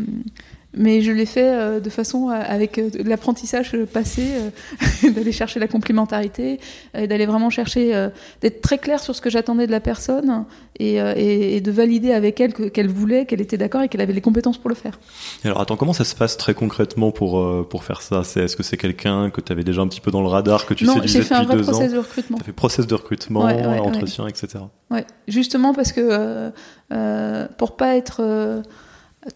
[0.75, 4.23] mais je l'ai fait euh, de façon à- avec euh, l'apprentissage passé,
[5.03, 6.59] euh, d'aller chercher la complémentarité,
[6.97, 8.09] et d'aller vraiment chercher euh,
[8.41, 10.45] d'être très clair sur ce que j'attendais de la personne
[10.79, 13.87] et, euh, et- et de valider avec elle que- qu'elle voulait, qu'elle était d'accord et
[13.89, 14.99] qu'elle avait les compétences pour le faire.
[15.43, 18.23] Et alors attends, comment ça se passe très concrètement pour euh, pour faire ça?
[18.23, 20.65] C'est est-ce que c'est quelqu'un que tu avais déjà un petit peu dans le radar,
[20.65, 21.71] que tu non, séduisais j'ai fait un depuis vrai deux ans?
[21.73, 22.37] process de recrutement.
[22.37, 24.63] T'as fait process de recrutement, Ouais, ouais, entretien, etc.
[24.89, 26.49] Ouais, justement parce que euh,
[26.91, 28.61] euh, pour pas être euh,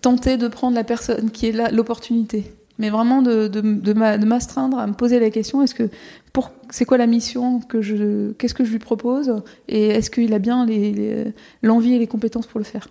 [0.02, 3.93] tenté de prendre la personne qui est là, l'opportunité, mais vraiment de, de, de
[4.26, 5.89] m'astreindre à me poser la question est-ce que
[6.34, 10.34] pour c'est quoi la mission que je qu'est-ce que je lui propose et est-ce qu'il
[10.34, 12.89] a bien les- les- l'envie et les compétences pour le faire?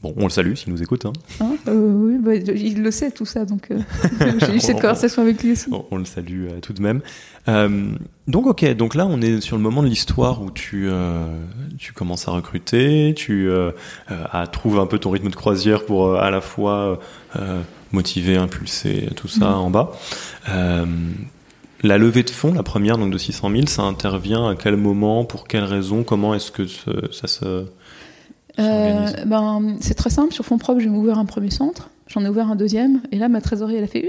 [0.00, 1.06] Bon, on le salue s'il nous écoute.
[1.06, 1.12] Hein.
[1.40, 3.78] Hein Euh, Oui, bah, il le sait tout ça, donc euh,
[4.46, 5.66] j'ai eu cette On- conversation avec lui aussi.
[5.72, 7.00] On, on le salue euh, tout de même.
[7.48, 7.90] Euh,
[8.28, 11.26] donc ok, donc là on est sur le moment de l'histoire où tu euh,
[11.78, 13.50] tu commences à recruter, tu
[14.08, 17.00] à trouver un peu ton rythme de croisière pour à la fois
[17.36, 19.54] euh, motiver, impulser tout ça Mhm.
[19.54, 19.92] en bas.
[20.50, 20.84] Euh,
[21.82, 25.24] la levée de fonds, la première donc de 600 000, ça intervient à quel moment,
[25.24, 27.64] pour quelle raison, comment est-ce que ça se
[28.58, 30.32] Euh, ben, c'est très simple.
[30.32, 31.90] Sur fonds propres, j'ai ouvert un premier centre.
[32.08, 33.00] J'en ai ouvert un deuxième.
[33.12, 34.08] Et là, ma trésorerie, elle a fait.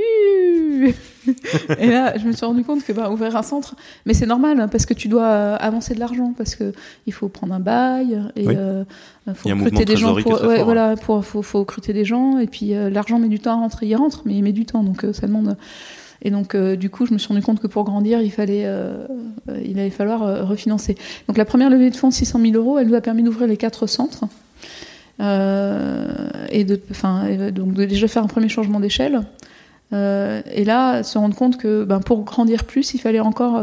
[1.80, 4.60] Et là, je me suis rendu compte que ben, ouvrir un centre, mais c'est normal
[4.60, 6.72] hein, parce que tu dois euh, avancer de l'argent parce que
[7.06, 8.56] il faut prendre un bail et Oui.
[8.58, 8.84] euh,
[9.36, 10.16] faut recruter des gens.
[10.22, 13.28] Pour, ouais, fort, voilà, pour faut, faut recruter des gens et puis euh, l'argent met
[13.28, 13.88] du temps à rentrer.
[13.88, 15.58] Il rentre, mais il met du temps, donc ça demande.
[16.22, 18.66] Et donc, euh, du coup, je me suis rendu compte que pour grandir, il fallait,
[18.66, 19.06] euh,
[19.50, 20.96] euh, il allait falloir refinancer.
[21.28, 23.58] Donc, la première levée de fonds, 600 000 euros, elle nous a permis d'ouvrir les
[23.58, 24.26] quatre centres.
[25.22, 29.22] Et de, enfin, donc de déjà faire un premier changement d'échelle.
[29.92, 33.62] Et là, se rendre compte que ben, pour grandir plus, il fallait encore,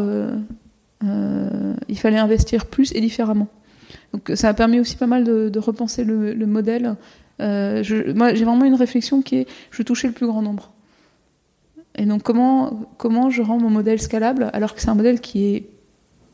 [1.02, 3.48] il fallait investir plus et différemment.
[4.12, 6.94] Donc ça a permis aussi pas mal de, repenser le, le modèle.
[7.40, 10.72] Je, moi, j'ai vraiment une réflexion qui est, je veux toucher le plus grand nombre.
[11.96, 15.44] Et donc comment comment je rends mon modèle scalable alors que c'est un modèle qui
[15.44, 15.68] est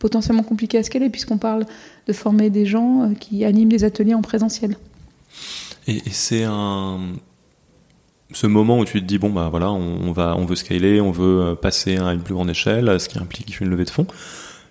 [0.03, 1.65] potentiellement compliqué à scaler puisqu'on parle
[2.09, 4.77] de former des gens euh, qui animent des ateliers en présentiel.
[5.87, 6.99] Et, c'est un
[8.33, 11.13] ce moment où tu te dis bon bah voilà on, va on veut scaler, on
[11.13, 14.07] veut euh, passer à une plus grande échelle, ce qui implique une levée de fonds.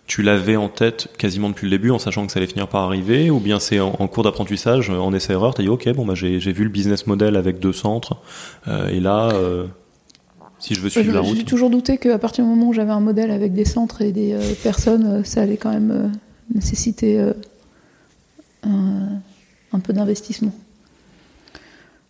[0.08, 2.82] Tu l'avais en tête quasiment depuis le début en sachant que ça allait finir par
[2.82, 6.06] arriver ou bien c'est en, cours d'apprentissage euh, en essai erreur t'as dit ok bon
[6.06, 8.18] bah j'ai vu le business model avec deux centres
[8.68, 9.32] et là
[10.62, 13.00] si je veux suivre la J'ai toujours douté qu'à partir du moment où j'avais un
[13.00, 16.08] modèle avec des centres et des euh, personnes, euh, ça allait quand même euh,
[16.54, 17.34] nécessiter euh,
[18.64, 19.20] un,
[19.74, 20.54] un peu d'investissement.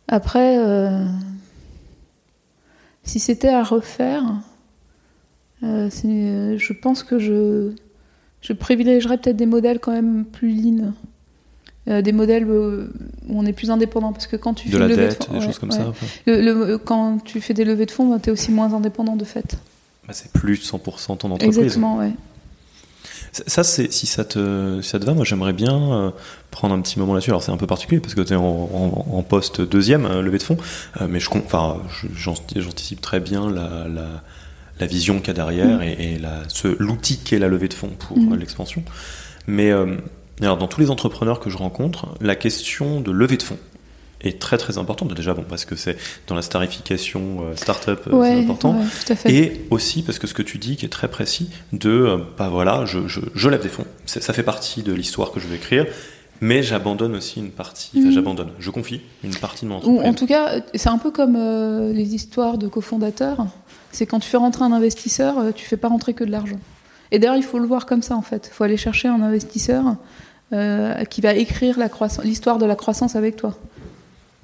[0.09, 0.57] Après,
[3.03, 4.23] si c'était à refaire,
[5.61, 7.71] je pense que je,
[8.41, 10.91] je privilégierais peut-être des modèles quand même plus lean.
[11.87, 12.93] Euh, des modèles euh,
[13.27, 15.39] où on est plus indépendant parce que quand tu de fais la dette fonds- des
[15.39, 15.77] ouais, choses comme ouais.
[15.77, 18.71] ça enfin, Le- le- quand tu fais des levées de fonds, tu es aussi moins
[18.75, 19.57] indépendant de fait.
[20.07, 22.11] bah, c'est plus 100% ton entreprise Exactement, ouais.
[23.47, 26.11] Ça, c'est si ça te, si ça te va, moi j'aimerais bien euh,
[26.51, 27.31] prendre un petit moment là-dessus.
[27.31, 30.21] Alors c'est un peu particulier parce que tu es en, en, en, poste deuxième euh,
[30.21, 30.57] levée de fonds,
[31.07, 31.77] mais je, enfin,
[32.13, 34.21] j'anticipe très bien la, la,
[34.79, 35.83] la vision qu'il y a derrière mm.
[35.83, 36.21] et, et
[36.77, 38.35] l'outil qu'est la levée de fonds pour mm.
[38.35, 38.83] l'expansion.
[39.47, 39.71] Mais
[40.45, 43.59] alors, dans tous les entrepreneurs que je rencontre, la question de levée de fonds,
[44.23, 48.23] est très très importante déjà bon parce que c'est dans la starification euh, startup euh,
[48.23, 48.75] c'est important
[49.25, 52.49] et aussi parce que ce que tu dis qui est très précis de euh, bah
[52.49, 55.55] voilà je, je, je lève des fonds ça fait partie de l'histoire que je vais
[55.55, 55.87] écrire
[56.43, 58.11] mais j'abandonne aussi une partie, enfin, mhm.
[58.13, 60.09] j'abandonne, je confie une partie de mon entreprise.
[60.09, 63.45] En tout cas, c'est un peu comme euh, les histoires de cofondateurs.
[63.91, 66.59] C'est quand tu fais rentrer un investisseur, tu fais pas rentrer que de l'argent.
[67.11, 68.49] Et d'ailleurs, il faut le voir comme ça en fait.
[68.51, 69.97] Il faut aller chercher un investisseur
[70.53, 71.77] euh, qui va écrire
[72.23, 73.55] l'histoire de la croissance avec toi.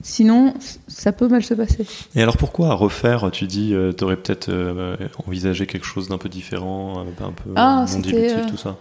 [0.01, 0.53] Sinon,
[0.87, 1.85] ça peut mal se passer.
[2.15, 6.07] Et alors pourquoi à refaire Tu dis, euh, tu aurais peut-être euh, envisagé quelque chose
[6.07, 8.77] d'un peu différent, un peu ah, non dilutif, tout ça?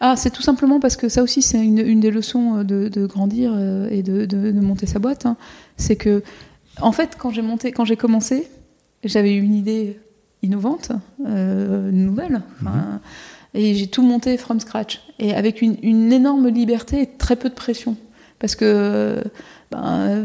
[0.00, 3.06] Ah, c'est tout simplement parce que ça aussi, c'est une, une, des leçons de, de
[3.06, 3.52] grandir
[3.90, 5.24] et de, de, de, monter sa boîte.
[5.24, 5.36] Hein.
[5.76, 6.22] C'est que,
[6.80, 8.48] en fait, quand j'ai monté, quand j'ai commencé,
[9.04, 9.98] j'avais une idée
[10.44, 10.92] innovante,
[11.26, 12.42] euh, nouvelle.
[12.60, 12.98] Enfin, mm-hmm.
[13.54, 15.00] Et j'ai tout monté from scratch.
[15.18, 17.96] Et avec une, une, énorme liberté et très peu de pression.
[18.40, 19.22] Parce que
[19.70, 20.24] ben,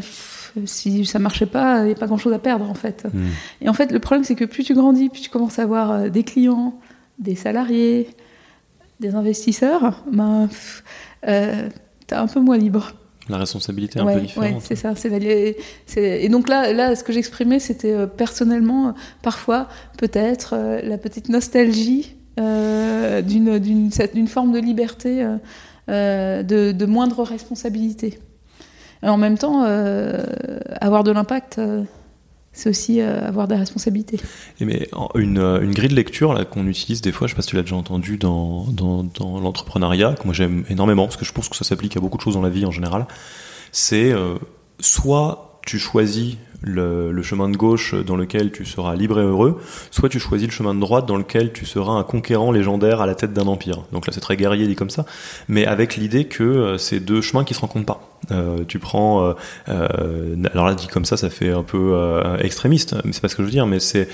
[0.66, 3.06] si ça marchait pas, il n'y a pas grand chose à perdre en fait.
[3.14, 3.28] Hmm.
[3.62, 5.92] Et en fait, le problème c'est que plus tu grandis, plus tu commences à avoir
[5.92, 6.80] euh, des clients,
[7.20, 8.10] des salariés,
[9.00, 10.50] des investisseurs, ben,
[11.28, 11.70] euh,
[12.08, 12.94] tu es un peu moins libre.
[13.30, 14.56] La responsabilité est un peu différente.
[14.56, 14.94] Oui, c'est ça.
[15.98, 22.16] Et donc là, là, ce que j'exprimais, c'était euh, personnellement, parfois, peut-être, la petite nostalgie
[22.40, 25.26] d'une forme de liberté,
[25.88, 28.20] de, de moindre responsabilité.
[29.04, 30.24] Et en même temps, euh,
[30.82, 31.84] avoir de l'impact, euh,
[32.52, 34.20] c'est aussi euh, avoir des responsabilités.
[34.60, 37.56] Mais une, une, grille de lecture qu'on utilise des fois, je sais pas si tu
[37.56, 41.48] l'as déjà entendu dans, dans, dans l'entrepreneuriat, que moi j'aime énormément parce que je pense
[41.48, 43.08] que ça s'applique à beaucoup de choses dans la vie en général.
[43.72, 44.14] C'est
[44.80, 49.60] soit tu choisis le, chemin de gauche dans lequel tu seras libre et heureux,
[49.92, 53.06] soit tu choisis le chemin de droite dans lequel tu seras un conquérant légendaire à
[53.06, 53.84] la tête d'un empire.
[53.92, 55.06] Donc là c'est très guerrier dit comme ça,
[55.48, 58.10] mais avec l'idée que euh, c'est deux chemins qui se rencontrent pas.
[58.32, 59.34] Euh, tu prends, euh,
[59.70, 63.30] euh, alors là dit comme ça, ça fait un peu euh, extrémiste, mais c'est pas
[63.30, 64.08] ce que je veux dire, mais c'est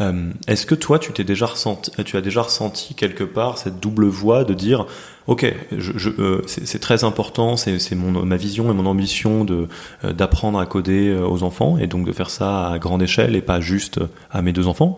[0.00, 3.80] euh, est-ce que toi, tu t'es déjà ressenti, tu as déjà ressenti quelque part cette
[3.80, 4.86] double voix de dire,
[5.26, 9.68] ok, je, je, euh, c'est très important, c'est ma vision et mon ambition de
[10.04, 13.42] euh, d'apprendre à coder aux enfants et donc de faire ça à grande échelle et
[13.42, 14.96] pas juste à mes deux enfants,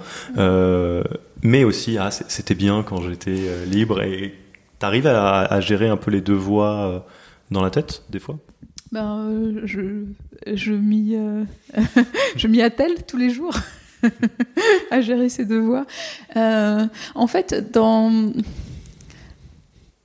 [1.42, 4.34] mais aussi ah c'était bien quand j'étais libre et
[4.78, 7.06] t'arrives à, à gérer un peu les deux voix
[7.50, 8.38] dans la tête des fois?
[8.92, 10.04] Ben, je
[10.52, 11.16] je m'y
[12.36, 13.54] je m'y attelle tous les jours.
[14.90, 15.86] à gérer ses devoirs.
[16.36, 18.32] Euh, en fait, dans.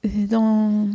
[0.03, 0.87] dans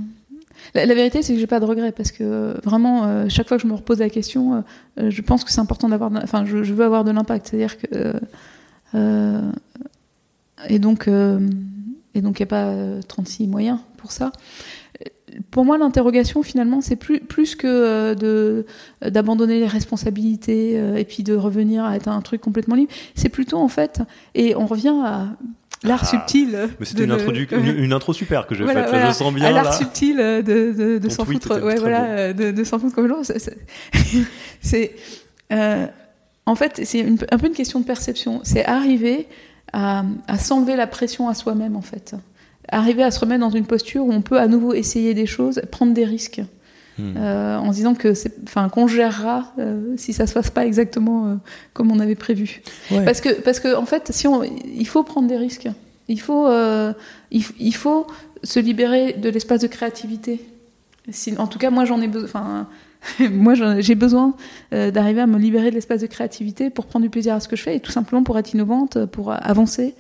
[0.74, 3.62] la, vérité, c'est que j'ai pas de regrets parce que vraiment, euh, chaque fois que
[3.62, 4.64] je me repose la question,
[4.98, 6.10] euh, je pense que c'est important d'avoir.
[6.22, 7.48] Enfin, je, veux avoir de l'impact.
[7.48, 8.14] C'est-à-dire que.
[10.68, 12.74] et donc, il n'y a pas
[13.08, 14.32] 36 moyens pour ça
[15.50, 18.66] pour moi, l'interrogation, finalement, c'est plus, plus que euh, de,
[19.08, 22.92] d'abandonner les responsabilités euh, et puis de revenir à être un truc complètement libre.
[23.14, 24.00] C'est plutôt, en fait,
[24.34, 25.28] et on revient à
[25.82, 26.68] l'art ah, subtil.
[26.78, 28.88] Mais c'était une, une, intro super que j'ai faite.
[28.92, 29.50] Je sens bien.
[29.50, 31.62] l'art subtil de, de, de s'en foutre.
[31.62, 33.22] Ouais, voilà, de, de s'en foutre comme
[34.60, 34.96] C'est,
[35.52, 35.86] euh,
[36.46, 38.40] en fait, c'est un peu une question de perception.
[38.42, 39.28] C'est arriver
[39.72, 42.14] à, à s'enlever la pression à soi-même, en fait
[42.70, 45.60] arriver à se remettre dans une posture où on peut à nouveau essayer des choses,
[45.70, 46.42] prendre des risques.
[46.98, 47.14] Hmm.
[47.16, 50.66] Euh, en se disant que c'est, enfin, qu'on gérera euh, si ça se passe pas
[50.66, 51.34] exactement euh,
[51.72, 52.62] comme on avait prévu.
[52.90, 53.04] Ouais.
[53.04, 55.68] Parce que, parce que en fait, si on, il faut prendre des risques.
[56.08, 56.48] Il faut,
[57.30, 58.04] il, il, faut
[58.42, 60.44] se libérer de l'espace de créativité.
[61.08, 62.66] Si, en tout cas, moi, j'en ai besoin.
[63.30, 64.34] Moi, j'ai besoin
[64.72, 67.54] d'arriver à me libérer de l'espace de créativité pour prendre du plaisir à ce que
[67.54, 69.94] je fais et tout simplement pour être innovante, pour avancer.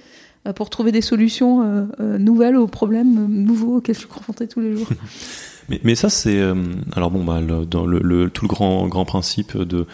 [0.46, 4.48] Euh, pour trouver des solutions euh, euh, nouvelles aux problèmes nouveaux auxquels je suis confronté
[4.48, 4.88] tous les jours.
[5.84, 6.40] mais, ça, c'est
[6.96, 9.86] alors bon, bah, le, le, le, tout le grand grand principe de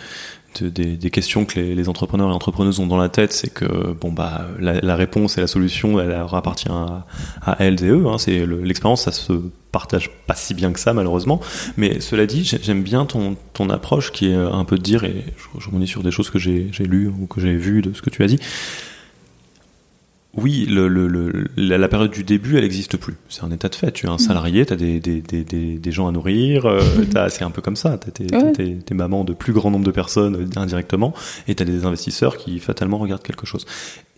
[0.62, 4.46] des, questions que les, entrepreneurs et entrepreneuses ont dans la tête, c'est que bon bah
[4.58, 8.06] la, réponse et la solution, elle appartient à, elles et eux.
[8.06, 9.32] Hein, c'est l'expérience, ça se
[9.70, 11.40] partage pas si bien que ça malheureusement.
[11.76, 15.24] Mais cela dit, j'aime bien ton, ton approche qui est un peu de dire et
[15.36, 18.00] je, je rebondis sur des choses que j'ai lues ou que j'ai vues de ce
[18.00, 18.38] que tu as dit
[20.36, 23.14] oui, le, le, le, la, période du début, elle n'existe plus.
[23.28, 23.92] C'est un état de fait.
[23.92, 26.80] Tu es un salarié, tu as des, des, des, des, des gens à nourrir, euh,
[27.28, 27.98] c'est un peu comme ça.
[27.98, 28.52] Tu as tes, Ouais.
[28.52, 31.14] tes, mamans de plus grand nombre de personnes euh, indirectement,
[31.48, 33.64] et tu as des investisseurs qui fatalement regardent quelque chose.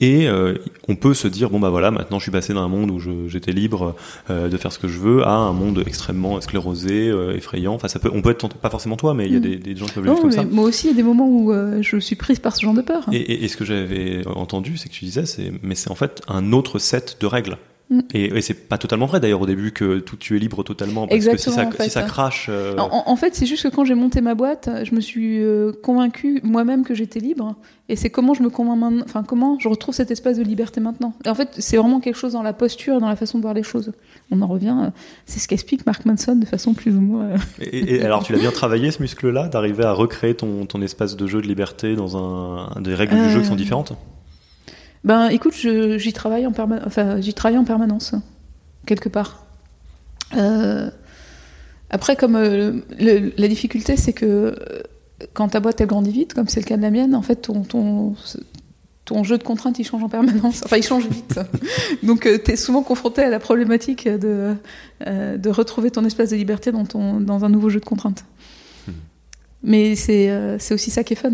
[0.00, 0.54] Et euh,
[0.86, 3.50] on peut se dire, bon bah voilà, maintenant je suis passé d'un monde où j'étais
[3.52, 3.96] libre
[4.30, 7.74] euh, de faire ce que je veux à un monde extrêmement sclérosé, effrayant.
[7.74, 9.56] Enfin, ça peut, on peut être, pas forcément toi, mais il y a Mm.
[9.60, 10.44] des, gens qui peuvent le vivre comme ça.
[10.44, 11.52] moi aussi, il y a des moments où
[11.82, 13.06] je suis prise par ce genre de peur.
[13.12, 15.94] Et, et- et ce que j'avais entendu, c'est que tu disais, c'est, mais c'est en
[15.96, 17.58] fait un autre set de règles.
[17.90, 18.00] Mm.
[18.12, 21.06] Et, et c'est pas totalement vrai d'ailleurs au début que tout, tu es libre totalement
[21.06, 21.84] parce Exactement, que si ça, en fait.
[21.84, 24.94] si ça crache, euh, En, fait, c'est juste que quand j'ai monté ma boîte, je
[24.94, 27.54] me suis euh, convaincue moi-même que j'étais libre.
[27.88, 30.82] Et c'est comment je me convainc maintenant, enfin comment je retrouve cet espace de liberté
[30.82, 31.14] maintenant.
[31.24, 33.42] Et en fait, c'est vraiment quelque chose dans la posture et dans la façon de
[33.42, 33.92] voir les choses.
[34.30, 34.90] On en revient, euh,
[35.24, 37.24] c'est ce qu'explique Mark Manson de façon plus ou moins.
[37.24, 40.82] euh, et, et alors tu l'as bien travaillé ce muscle-là, d'arriver à recréer ton, ton
[40.82, 43.94] espace de jeu de liberté dans un des règles du jeu qui sont Euh, différentes?
[45.04, 46.84] Ben, écoute, j'y travaille en permanence.
[46.86, 48.14] Enfin, j'y travaille en permanence,
[48.86, 49.44] quelque part.
[50.36, 50.90] Euh,
[51.90, 54.54] Après, comme euh, le- la difficulté, c'est que euh,
[55.32, 57.36] quand ta boîte elle grandit vite, comme c'est le cas de la mienne, en fait,
[57.36, 58.14] ton, ton,
[59.06, 60.60] ton jeu de contraintes il change en permanence.
[60.64, 61.40] Enfin, il change vite.
[62.02, 64.54] Donc, tu es souvent confronté à la problématique de,
[65.06, 68.24] euh, de retrouver ton espace de liberté dans, ton, dans un nouveau jeu de contraintes.
[68.86, 68.92] Hmm.
[69.62, 71.32] Mais euh, c'est aussi ça qui est fun.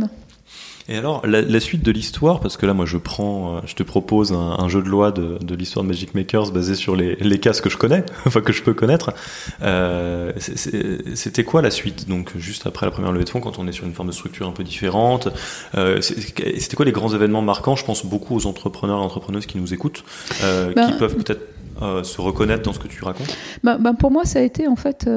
[0.86, 3.82] Et alors, la, suite de l'histoire, parce que là, moi, je prends, euh, je te
[3.82, 7.62] propose un, jeu de loi de, l'histoire de Magic Makers basé sur les, les cases
[7.62, 9.14] que je connais, enfin que je peux connaître.
[9.62, 13.66] Euh, c'était quoi la suite Donc, juste après la première levée de fonds, quand on
[13.66, 15.28] est sur une forme de structure un peu différente,
[15.74, 17.76] euh, c'était quoi les grands événements marquants?
[17.76, 20.04] Je pense beaucoup aux entrepreneurs et entrepreneuses qui nous écoutent,
[20.42, 24.26] ben, qui peuvent peut-être se reconnaître dans ce que tu racontes ben, ben, Pour moi,
[24.26, 25.08] ça a été en fait,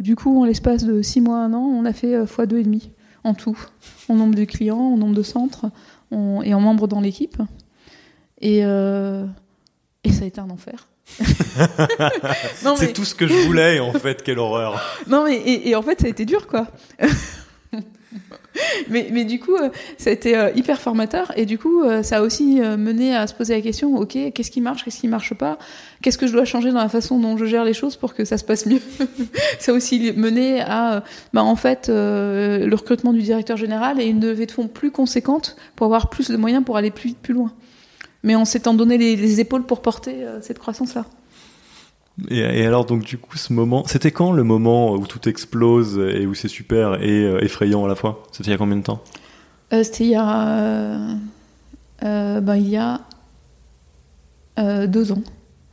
[0.00, 2.90] du coup, en l'espace de 6 mois, 1 an, on a fait x2,5
[3.28, 3.58] en tout,
[4.08, 5.66] en nombre de clients, en nombre de centres
[6.10, 7.36] en- et en membres dans l'équipe.
[8.40, 9.24] Et, euh,
[10.04, 10.88] et ça a été un enfer.
[11.20, 14.80] mais, C'est tout ce que je voulais en fait, quelle horreur.
[15.06, 16.66] non, mais et, et en fait, ça a été dur, quoi.
[18.88, 22.18] mais, mais du coup, euh, ça a été euh, hyper formateur et du coup, ça
[22.18, 25.34] a aussi mené à se poser la question ok, qu'est-ce qui marche, qu'est-ce qui marche
[25.34, 25.58] pas?
[26.00, 28.24] Qu'est-ce que je dois changer dans la façon dont je gère les choses pour que
[28.24, 28.80] ça se passe mieux
[29.58, 34.06] Ça a aussi mené à, bah, en fait, euh, le recrutement du directeur général et
[34.06, 37.34] une levée de fonds plus conséquente pour avoir plus de moyens pour aller plus plus
[37.34, 37.52] loin.
[38.22, 41.04] Mais en s'étant donné les, les épaules pour porter euh, cette croissance-là.
[42.30, 45.98] Et, et alors donc du coup ce moment, c'était quand le moment où tout explose
[45.98, 48.22] et où c'est super et euh, effrayant à la fois?
[48.30, 49.02] C'était il y a combien de temps?
[49.72, 51.16] C'était il y a,
[52.00, 53.00] ben, il y a
[54.86, 55.22] deux ans,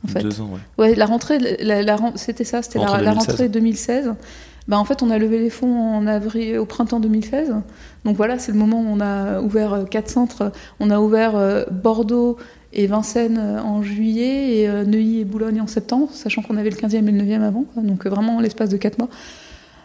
[0.08, 0.20] en fait.
[0.22, 0.60] Deux ans, ouais.
[0.88, 3.26] Ouais, la rentrée, la, la ren- c'était ça, c'était la, la 2016.
[3.28, 4.14] rentrée 2016.
[4.68, 7.54] Ben, en fait, on a levé les fonds en avril, au printemps 2016.
[8.04, 10.50] Donc voilà, c'est le moment où on a ouvert euh, quatre centres.
[10.80, 12.36] On a ouvert euh, Bordeaux
[12.72, 16.76] et Vincennes euh, en juillet et Neuilly et Boulogne en septembre, sachant qu'on avait le
[16.76, 17.64] 15e et le 9e avant.
[17.76, 19.08] Donc vraiment l'espace de quatre mois.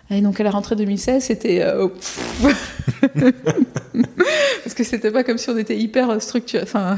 [0.09, 1.61] Et donc à la rentrée 2016, c'était...
[1.61, 1.88] euh,
[4.63, 6.63] Parce que c'était pas comme si on était hyper structuré.
[6.63, 6.97] Enfin,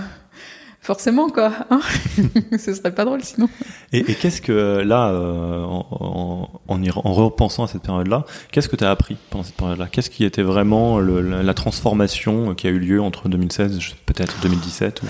[0.83, 1.51] forcément, quoi.
[1.71, 1.79] hein.
[2.59, 3.49] Ce serait pas drôle sinon.
[3.93, 8.25] Et, et qu'est-ce que là, euh, en, en, en, y- en repensant à cette période-là,
[8.51, 9.87] qu'est-ce que tu as appris pendant cette période-là?
[9.91, 13.93] Qu'est-ce qui était vraiment le- la, la transformation qui a eu lieu entre 2016 je-
[14.05, 15.05] peut-être 2017 ou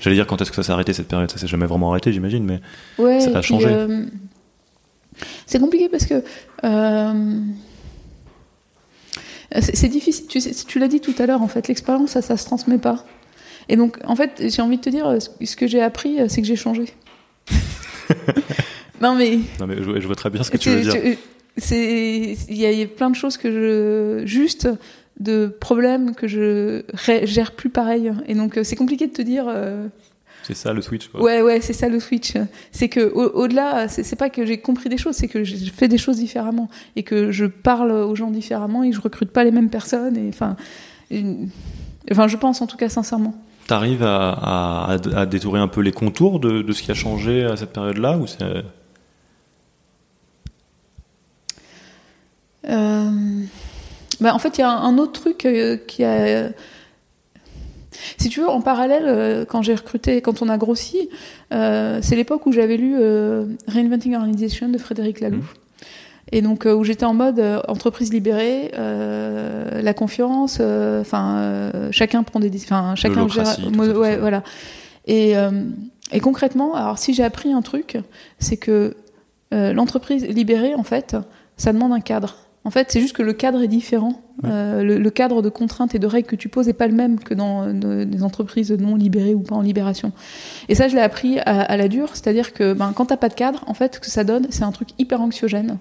[0.00, 1.30] J'allais dire quand est-ce que ça s'est arrêté cette période?
[1.30, 2.60] Ça s'est jamais vraiment arrêté, j'imagine, mais
[2.98, 3.68] Ouais, Ça a changé.
[3.68, 4.04] euh,
[5.46, 6.22] c'est compliqué parce que
[6.64, 7.40] euh,
[9.60, 10.26] c'est difficile.
[10.66, 13.04] Tu l'as dit tout à l'heure, en fait, l'expérience, ça, ça se transmet pas.
[13.68, 16.46] Et donc, en fait, j'ai envie de te dire, ce que j'ai appris, c'est que
[16.46, 16.84] j'ai changé.
[19.00, 20.94] non, mais non, mais je, je vois très bien ce que tu veux dire.
[20.96, 24.68] il y, a- il y a plein de choses que je juste
[25.20, 26.82] de problèmes que je
[27.24, 28.12] gère plus pareil.
[28.26, 29.46] Et donc, c'est compliqué de te dire.
[29.48, 29.86] euh,
[30.42, 31.08] C'est ça le switch.
[31.08, 31.22] Quoi.
[31.22, 32.32] Ouais, ouais, c'est ça le switch.
[32.72, 35.54] C'est que au- au-delà, c'est c'est pas que j'ai compris des choses, c'est que je
[35.70, 39.30] fais des choses différemment et que je parle aux gens différemment et que je recrute
[39.30, 40.16] pas les mêmes personnes.
[40.16, 40.56] Et enfin,
[41.10, 41.48] une-
[42.10, 43.34] enfin, je pense en tout cas sincèrement.
[43.66, 47.56] T'arrives à, à, à, détourer un peu les contours de, ce qui a changé à
[47.56, 48.44] cette période-là ou c'est
[54.20, 56.50] bah, en fait, il y a un, autre truc euh, qui a.
[58.18, 61.08] Si tu veux, en parallèle, euh, quand j'ai recruté, quand on a grossi,
[61.50, 62.96] c'est l'époque où j'avais lu
[63.68, 65.44] Reinventing Organization de Frédéric Laloux.
[66.36, 70.60] Et donc, euh, où j'étais en mode euh, entreprise libérée, euh, la confiance,
[71.00, 73.44] enfin, chacun prend des décisions, enfin, chacun gère-
[73.96, 74.42] ouais, voilà.
[75.06, 75.34] Et,
[76.12, 77.98] et concrètement, alors si j'ai appris un truc,
[78.38, 78.96] c'est que
[79.52, 81.16] euh, l'entreprise libérée, en fait,
[81.56, 82.36] ça demande un cadre.
[82.64, 84.22] En fait, c'est juste que le cadre est différent.
[84.44, 86.94] Euh, le, le cadre de contraintes et de règles que tu poses est pas le
[86.94, 90.10] même que dans euh, des entreprises non libérées ou pas en libération.
[90.70, 93.28] Et ça, je l'ai appris à, à la dure, c'est-à-dire que ben, quand t'as pas
[93.28, 95.76] de cadre, en fait, ce que ça donne, c'est un truc hyper anxiogène.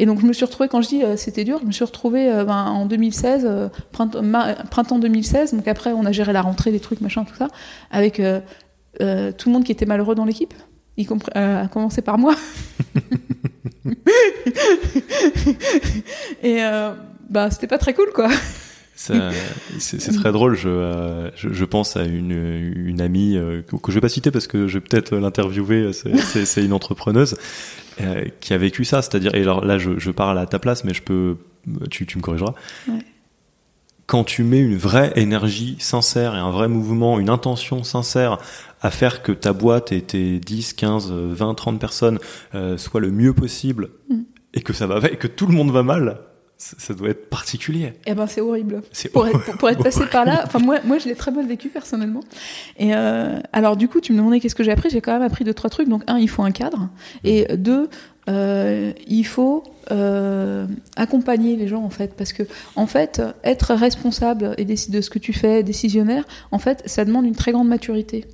[0.00, 1.84] Et donc je me suis retrouvée, quand je dis euh, c'était dur, je me suis
[1.84, 6.32] retrouvée euh, ben, en 2016, euh, printemps, ma- printemps 2016, donc après on a géré
[6.32, 7.48] la rentrée, des trucs, machin, tout ça,
[7.90, 10.54] avec tout le monde qui était malheureux dans l'équipe,
[11.34, 12.34] à commencer par moi.
[16.42, 16.60] Et
[17.28, 18.30] bah c'était pas très cool quoi.
[19.78, 20.54] C'est très drôle.
[20.56, 24.08] Je, euh, je, je pense à une, une amie euh, que, que je vais pas
[24.08, 25.92] citer parce que je vais peut-être l'interviewer.
[25.92, 27.36] C'est- C'est c'est une entrepreneuse
[28.00, 29.00] euh, qui a vécu ça.
[29.02, 31.36] C'est-à-dire, et alors là, je, je parle à ta place, mais je peux,
[31.90, 32.54] tu, tu me corrigeras.
[32.88, 32.98] Ouais.
[34.06, 38.38] Quand tu mets une vraie énergie sincère et un vrai mouvement, une intention sincère
[38.82, 42.18] à faire que ta boîte et tes 10, 15, 20, 30 personnes
[42.54, 44.22] euh, soient le mieux possible Mm.
[44.54, 46.18] et que ça va et que tout le monde va mal,
[46.60, 47.94] ça, doit être particulier.
[48.06, 48.82] Et ben c'est horrible.
[49.12, 51.46] Pour être, pour, pour être passé par là, enfin moi, moi je l'ai très mal
[51.46, 52.20] vécu personnellement.
[52.78, 54.90] Et euh, alors du coup, tu me demandais qu'est-ce que j'ai appris.
[54.90, 55.88] J'ai quand même appris deux trois trucs.
[55.88, 56.90] Donc un, il faut un cadre,
[57.24, 57.88] et deux,
[58.28, 62.42] euh, il faut euh, accompagner les gens en fait, parce que
[62.76, 67.06] en fait, être responsable et décider de ce que tu fais, décisionnaire, en fait, ça
[67.06, 68.26] demande une très grande maturité.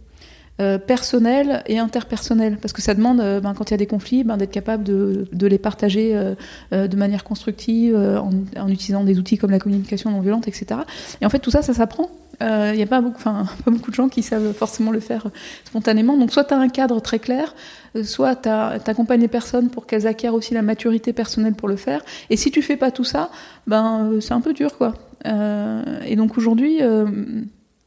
[0.58, 3.86] Euh, personnelle et interpersonnelle parce que ça demande euh, ben, quand il y a des
[3.86, 6.34] conflits ben, d'être capable de, de les partager euh,
[6.72, 10.80] euh, de manière constructive en, en utilisant des outils comme la communication non violente etc
[11.20, 12.10] et en fait tout ça ça s'apprend.
[12.40, 15.26] Il n'y a pas beaucoup, pas beaucoup de gens qui savent forcément le faire
[15.64, 16.16] spontanément.
[16.16, 17.54] Donc soit tu as un cadre très clair
[18.02, 22.02] soit tu accompagnes les personnes pour qu'elles acquièrent aussi la maturité personnelle pour le faire.
[22.30, 23.30] Et si tu fais pas tout ça
[23.66, 24.94] ben c'est un peu dur quoi.
[25.26, 26.80] Et donc aujourd'hui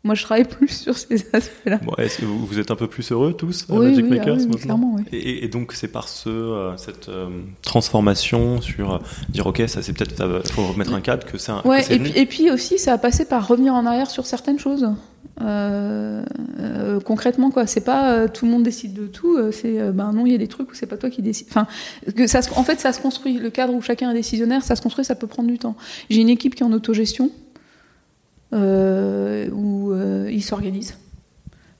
[0.03, 2.75] moi je travaille plus sur ces aspects là Bon, est-ce que vous, vous êtes un
[2.75, 5.03] peu plus heureux tous à oui, Magic oui, ah Makers oui, oui, clairement oui.
[5.11, 7.27] et, et donc c'est par ce, euh, cette euh,
[7.61, 8.97] transformation sur euh,
[9.29, 11.83] dire ok ça c'est peut-être ça faut remettre un cadre que c'est un que Ouais,
[11.89, 14.87] et puis, et puis aussi, ça a passé par revenir en arrière sur certaines choses.
[17.05, 19.37] Concrètement, quoi, c'est pas tout le monde décide de tout.
[19.51, 21.47] c'est ben non, il y a des trucs où c'est pas toi qui décide.
[21.49, 21.67] Enfin,
[22.15, 23.37] que ça, se- en fait, ça se construit.
[23.37, 25.75] Le cadre où chacun est décisionnaire, ça se construit, ça peut prendre du temps.
[26.09, 27.31] J'ai une équipe qui est en autogestion
[28.53, 30.97] où euh, ils s'organisent.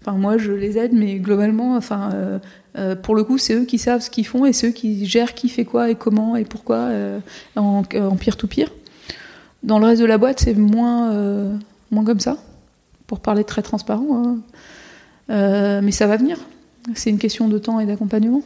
[0.02, 2.40] Enfin, moi, je les aide, mais globalement, enfin, euh,
[2.78, 5.06] euh, pour le coup, c'est eux qui savent ce qu'ils font et c'est eux qui
[5.06, 7.20] gèrent qui fait quoi et comment et pourquoi euh,
[7.56, 8.72] en, peer-to-peer.
[9.64, 11.54] Dans le reste de la boîte, c'est moins, euh,
[11.92, 12.38] moins comme ça,
[13.08, 14.24] pour parler très transparent.
[14.24, 14.38] hein.
[15.32, 16.38] Euh, mais ça va venir.
[16.96, 18.42] C'est une question de temps et d'accompagnement.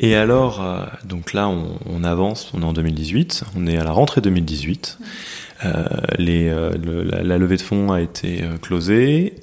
[0.00, 3.84] Et alors euh, donc là on, on avance, on est en 2018, on est à
[3.84, 4.98] la rentrée 2018.
[5.64, 5.84] Euh,
[6.18, 9.34] les, euh, le- la, la levée de fonds a été euh, closée.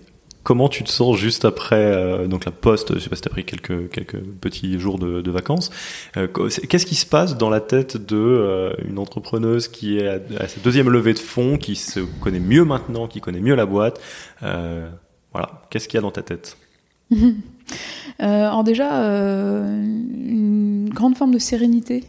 [0.43, 3.31] Comment tu te sens juste après euh, donc la poste Je sais pas si t'as
[3.31, 5.71] pris quelques quelques petits jours de, de vacances.
[6.15, 10.19] Euh, Qu'est-ce qui se passe dans la tête de euh, une entrepreneuse qui est à,
[10.39, 13.65] à sa deuxième levée de fonds, qui se connaît mieux maintenant, qui connaît mieux la
[13.65, 13.99] boîte?
[14.43, 14.87] Euh,
[15.33, 16.57] Voilà, qu'est-ce qu'il y a dans ta tête?
[18.19, 22.03] alors déjà, euh, une grande forme de sérénité.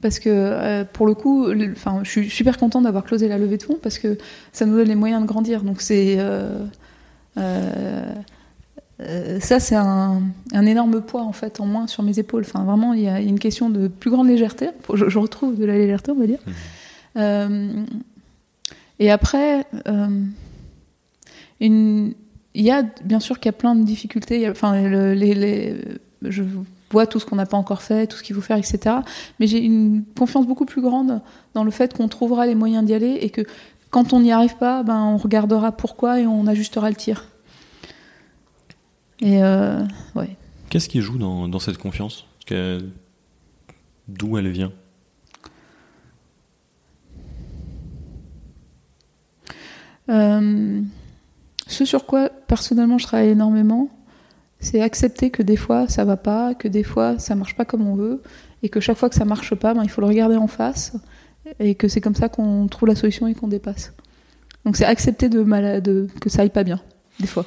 [0.00, 3.38] Parce que euh, pour le coup, le- enfin, je suis super contente d'avoir closé la
[3.38, 4.18] levée de fonds parce que
[4.52, 5.62] ça nous donne les moyens de grandir.
[5.62, 6.64] Donc c'est euh,
[7.38, 8.12] euh,
[9.00, 10.22] euh, ça, c'est un,
[10.52, 12.42] un énorme poids en fait en moins sur mes épaules.
[12.44, 14.70] Enfin, vraiment, il y, a il y a une question de plus grande légèreté.
[14.92, 16.40] Je, je retrouve de la légèreté, on va dire.
[17.16, 17.84] Euh,
[18.98, 20.08] et après, euh,
[21.60, 22.14] une,
[22.54, 24.36] il y a bien sûr qu'il y a plein de difficultés.
[24.36, 25.76] Il y a- enfin, le- les, les-
[26.22, 26.42] je
[26.90, 28.96] vois tout ce qu'on n'a pas encore fait, tout ce qu'il faut faire, etc.
[29.40, 31.20] Mais j'ai une confiance beaucoup plus grande
[31.54, 33.42] dans le fait qu'on trouvera les moyens d'y aller et que
[33.90, 37.26] quand on n'y arrive pas, ben, on regardera pourquoi et on ajustera le tir.
[39.20, 39.82] Et euh,
[40.14, 40.36] ouais.
[40.70, 42.26] Qu'est-ce qui joue dans, dans cette confiance?
[44.08, 44.72] D'où elle vient?
[50.08, 50.82] Euh,
[51.72, 53.88] ce sur quoi personnellement je travaille énormément,
[54.60, 57.86] c'est accepter que des fois ça va pas, que des fois ça marche pas comme
[57.86, 58.22] on veut,
[58.62, 60.92] et que chaque fois que ça marche pas, ben, il faut le regarder en face,
[61.58, 63.92] et que c'est comme ça qu'on trouve la solution et qu'on dépasse.
[64.64, 65.82] Donc c'est accepter de mal,
[66.20, 66.80] que ça aille pas bien,
[67.18, 67.44] des fois.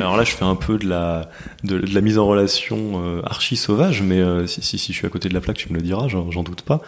[0.00, 1.28] Alors là, je fais un peu de la,
[1.64, 5.06] de, la mise en relation euh, archi sauvage, mais euh, si, si, si je suis
[5.06, 6.80] à côté de la plaque, tu me le diras, j'en doute pas.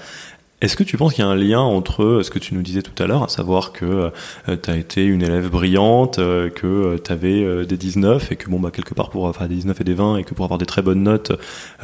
[0.62, 2.62] Est-ce que tu penses qu'il y a un lien entre euh, ce que tu nous
[2.62, 4.10] disais tout à l'heure, à savoir que
[4.46, 8.58] tu as été une élève brillante, euh, que tu avais des 19 et que bon
[8.58, 10.64] bah quelque part pour enfin des 19 et des 20 et que pour avoir des
[10.66, 11.32] très bonnes notes,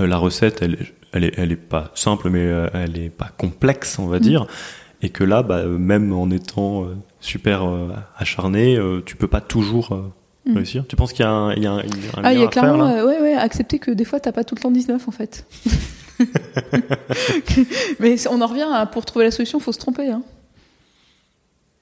[0.00, 0.78] euh, la recette elle,
[1.12, 4.20] elle est elle est pas simple mais euh, elle est pas complexe on va Mm.
[4.20, 4.46] dire
[5.02, 9.40] et que là bah, même en étant euh, super euh, acharné, euh, tu peux pas
[9.42, 10.02] toujours euh,
[10.44, 10.56] Mm.
[10.56, 10.84] réussir.
[10.88, 11.82] Tu penses qu'il y a un, il y a un, un
[12.24, 14.56] Ah, il y a clairement, euh, ouais, ouais, accepter que des fois t'as pas tout
[14.56, 15.46] le temps 19 en fait.
[18.00, 20.10] Mais on en revient pour trouver la solution, faut se tromper.
[20.10, 20.22] Hein.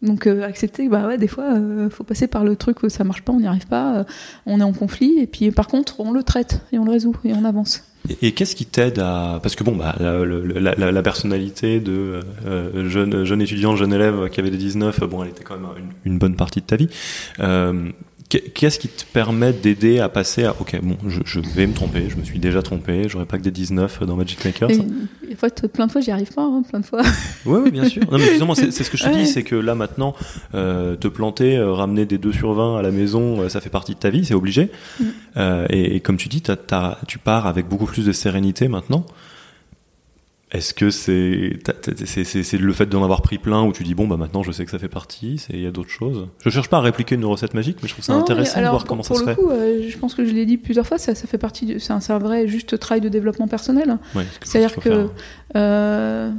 [0.03, 3.05] Donc euh, accepter, bah ouais, des fois, euh, faut passer par le truc où ça
[3.05, 4.05] marche pas, on n'y arrive pas, euh,
[4.47, 7.15] on est en conflit, et puis par contre, on le traite et on le résout
[7.25, 7.85] et on avance.
[8.23, 13.77] Et, qu'est-ce qui t'aide à parce que bon bah la, personnalité de euh, jeune étudiant,
[13.77, 15.67] jeune élève qui avait des 19, bon elle était quand même
[16.07, 16.89] une bonne partie de ta vie.
[18.35, 21.73] Euh, Qu'est-ce qui te permet d'aider à passer à ok bon je, je, vais me
[21.73, 24.69] tromper je me suis déjà trompé j'aurais pas que des 19 dans Magic Maker
[25.73, 27.03] plein de fois j'y arrive pas hein, plein de fois.
[27.47, 28.03] Oui oui bien sûr.
[28.11, 29.17] Non, mais justement c'est ce que je te ouais.
[29.17, 30.15] dis c'est que là maintenant
[30.55, 33.71] euh, te planter euh, ramener des 2 sur 20 à la maison euh, ça fait
[33.71, 34.71] partie de ta vie c'est obligé.
[35.01, 35.05] Mm.
[35.71, 38.13] et, et, comme tu dis t as, t as, tu pars avec beaucoup plus de
[38.13, 39.07] sérénité maintenant
[40.53, 41.59] est-ce que c'est
[42.05, 44.65] c'est le fait d'en avoir pris plein où tu dis bon bah maintenant je sais
[44.65, 46.29] que ça fait partie il y a d'autres choses?
[46.45, 48.73] Je cherche pas à répliquer une recette magique mais je trouve ça non, intéressant alors,
[48.73, 49.55] de voir comment pour ça le se coup, fait.
[49.55, 52.01] euh, je pense que je l'ai dit plusieurs fois ça, ça fait partie c'est un,
[52.09, 53.99] un, vrai juste travail de développement personnel.
[54.15, 55.09] Ouais, c'est à dire que
[55.57, 56.31] euh,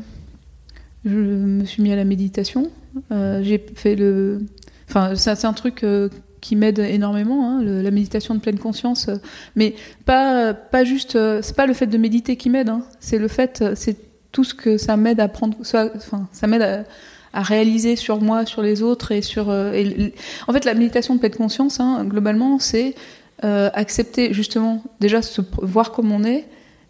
[1.06, 2.70] je me suis mis à la méditation.
[3.12, 4.42] Euh, j'ai fait le
[4.90, 6.10] enfin c'est un truc euh,
[6.42, 9.08] qui m'aide énormément, hein, la méditation de pleine conscience.
[9.08, 9.16] Euh,
[9.56, 9.76] mais
[10.06, 13.28] pas, pas juste, euh, c'est pas le fait de méditer qui m'aide, hein, c'est le
[13.28, 13.96] fait, c'est
[14.32, 16.86] tout ce que ça m'aide à prendre, enfin, ça m'aide
[17.34, 19.50] à, réaliser sur moi, sur les autres et sur.
[19.50, 20.14] Euh, et,
[20.48, 22.96] en fait, la méditation de pleine conscience, hein, globalement, c'est
[23.46, 26.46] euh, accepter justement déjà se voir comme on est.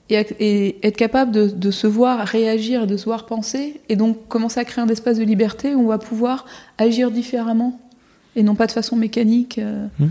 [0.10, 4.28] Et, et être capable de, de, se voir réagir, de se voir penser, et donc
[4.28, 6.46] commencer à créer un espace de liberté où on va pouvoir
[6.78, 7.80] agir différemment
[8.36, 10.06] et non pas de façon mécanique euh, mmh.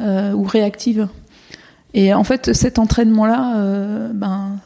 [0.00, 1.08] euh, ou réactive.
[1.94, 4.58] Et en fait, cet entraînement-là, euh, ben,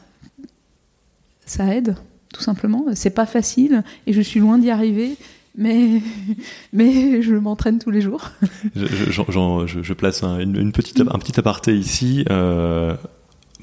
[1.45, 1.95] ça aide,
[2.33, 2.85] tout simplement.
[2.93, 5.17] C'est pas facile et je suis loin d'y arriver.
[5.57, 6.01] Mais,
[6.73, 8.31] mais je m'entraîne tous les jours.
[8.75, 12.95] je, je, je, je place un, une, une, petite, un petit aparté ici euh,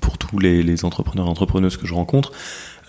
[0.01, 2.32] pour tous les, les, entrepreneurs et entrepreneuses que je rencontre.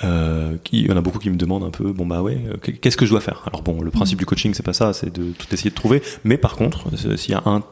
[0.03, 2.37] Euh, qui, il y en a beaucoup qui me demandent un peu, bon bah ouais,
[2.81, 3.43] qu'est-ce que je dois faire?
[3.47, 6.01] Alors bon, le principe du coaching, c'est pas ça, c'est de tout essayer de trouver.
[6.25, 7.63] Mais par contre, s'il y a un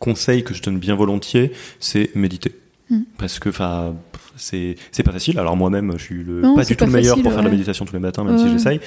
[0.00, 2.56] conseil que je donne bien volontiers, c'est méditer.
[2.90, 3.00] Mmh.
[3.18, 3.94] Parce que, enfin,
[4.36, 5.38] c'est pas facile.
[5.38, 7.40] Alors moi-même, je suis le, non, pas du tout pas le meilleur facile, pour faire
[7.40, 7.44] ouais.
[7.44, 8.42] la méditation tous les matins, même ouais.
[8.42, 8.80] si j'essaye.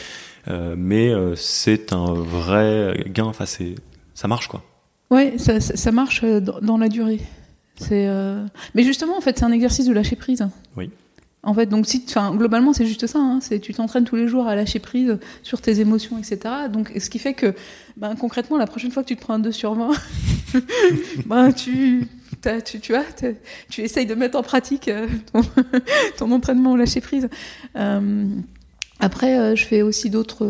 [0.49, 3.25] Euh, mais euh, c'est un vrai gain.
[3.25, 3.75] Enfin, c'est
[4.13, 4.63] ça marche quoi.
[5.09, 7.21] Ouais, ça, ça, ça marche euh, dans, dans, la durée.
[7.75, 8.07] C'est.
[8.07, 8.45] Euh...
[8.73, 10.45] Mais justement, en fait, c'est un exercice de lâcher prise.
[10.75, 10.89] Oui.
[11.45, 13.19] En fait, donc si, enfin, globalement, c'est juste ça.
[13.19, 16.39] Hein, c'est tu t'entraînes tous les jours à lâcher prise sur tes émotions, etc.
[16.71, 17.53] Donc, ce qui fait que,
[17.97, 19.91] ben, concrètement, la prochaine fois que tu te prends un 2 sur 20,
[21.25, 22.07] ben, tu,
[22.63, 23.03] tu, tu vois,
[23.69, 25.41] tu essayes de mettre en pratique euh, ton,
[26.17, 27.27] ton entraînement au lâcher prise.
[27.75, 28.25] Euh,
[29.01, 30.49] après, euh, je fais aussi d'autres.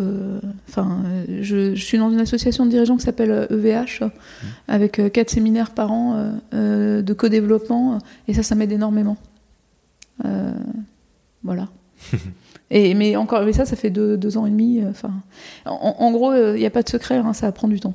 [0.70, 1.02] Enfin,
[1.42, 4.10] je, je, suis dans une association de dirigeants qui s'appelle EVH, mmh.
[4.68, 9.18] avec quatre séminaires par an de co-développement, et ça, ça m'aide énormément.
[11.44, 11.68] Voilà.
[12.72, 14.82] et, mais encore, mais ça, ça fait deux, deux ans et demi.
[14.90, 15.12] Enfin,
[15.66, 17.94] en, en, gros, il n'y a pas de secret, hein, ça prend du temps.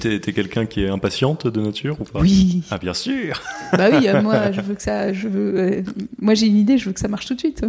[0.00, 2.20] T'es, quelqu'un qui est impatiente de nature ou pas?
[2.20, 2.64] Oui.
[2.70, 3.40] Ah bien sûr.
[3.72, 5.82] bah oui, moi je veux que ça, je veux, euh,
[6.20, 7.64] moi j'ai une idée, je veux que ça marche tout de suite.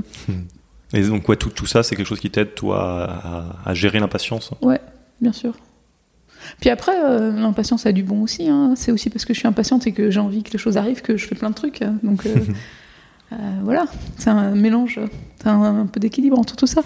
[0.93, 3.99] Et donc ouais, tout, tout ça, c'est quelque chose qui t'aide toi à, à gérer
[3.99, 4.51] l'impatience?
[4.61, 4.81] Ouais,
[5.21, 5.53] bien sûr.
[6.59, 8.47] Puis après, euh, l'impatience a du bon aussi.
[8.47, 8.73] Hein.
[8.75, 11.01] C'est aussi parce que je suis impatiente et que j'ai envie que les choses arrivent
[11.01, 11.81] que je fais plein de trucs.
[12.03, 12.39] Donc euh, euh,
[13.63, 13.86] voilà,
[14.17, 14.99] c'est un mélange,
[15.45, 16.81] un, un, peu d'équilibre entre tout ça.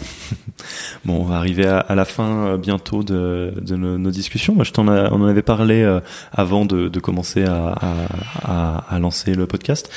[1.05, 4.63] bon, on va arriver à, la fin euh, bientôt de, nos, discussions.
[4.63, 5.99] Je t'en on en avait parlé euh,
[6.31, 9.89] avant de, commencer à, lancer le podcast.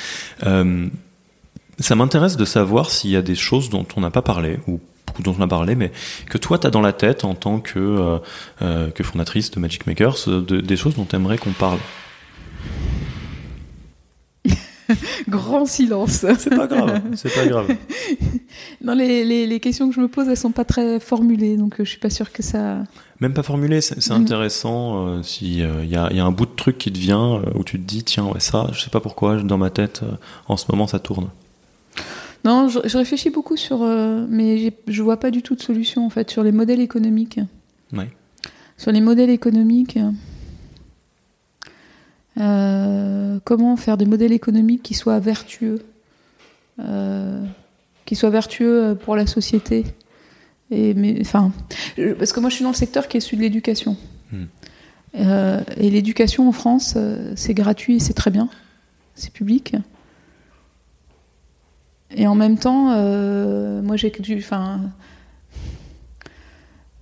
[0.45, 0.87] Euh,
[1.79, 4.79] ça m'intéresse de savoir s'il y a des choses dont on n'a pas parlé ou
[5.19, 5.91] dont on a parlé, mais
[6.29, 8.19] que toi tu as dans la tête en tant que,
[8.61, 11.79] euh, fondatrice de Magic Makers, de, des choses dont tu aimerais qu'on parle.
[15.29, 16.25] Grand silence.
[16.37, 17.67] C'est pas grave, c'est pas grave.
[18.83, 21.79] non, les, les, les, questions que je me pose, elles sont pas très formulées, donc
[21.79, 22.83] euh, je suis pas sûre que ça.
[23.19, 24.13] Même pas formulées, c'est Mm.
[24.13, 25.07] intéressant.
[25.07, 27.35] Euh, si il euh, y, a, y, a, un bout de truc qui te vient
[27.35, 30.01] euh, où tu te dis tiens ouais ça, je sais pas pourquoi dans ma tête
[30.47, 31.29] en ce moment ça tourne.
[32.43, 33.85] Non, je, je réfléchis beaucoup sur,
[34.27, 37.39] mais je vois pas du tout de solution en fait sur les modèles économiques.
[37.93, 38.09] Ouais.
[38.77, 39.99] Sur les modèles économiques.
[42.39, 45.83] Euh, comment faire des modèles économiques qui soient vertueux,
[46.79, 47.43] euh,
[48.05, 49.85] qui soient vertueux pour la société.
[50.69, 51.51] Et, mais, enfin,
[52.17, 53.97] parce que moi je suis dans le secteur qui est celui de l'éducation.
[54.31, 54.45] Hmm.
[55.15, 56.97] Euh, et l'éducation en France,
[57.35, 58.47] c'est gratuit et c'est très bien.
[59.15, 59.75] C'est public.
[62.15, 62.95] Et en même temps,
[63.81, 64.11] moi j'ai.
[64.37, 64.81] Enfin,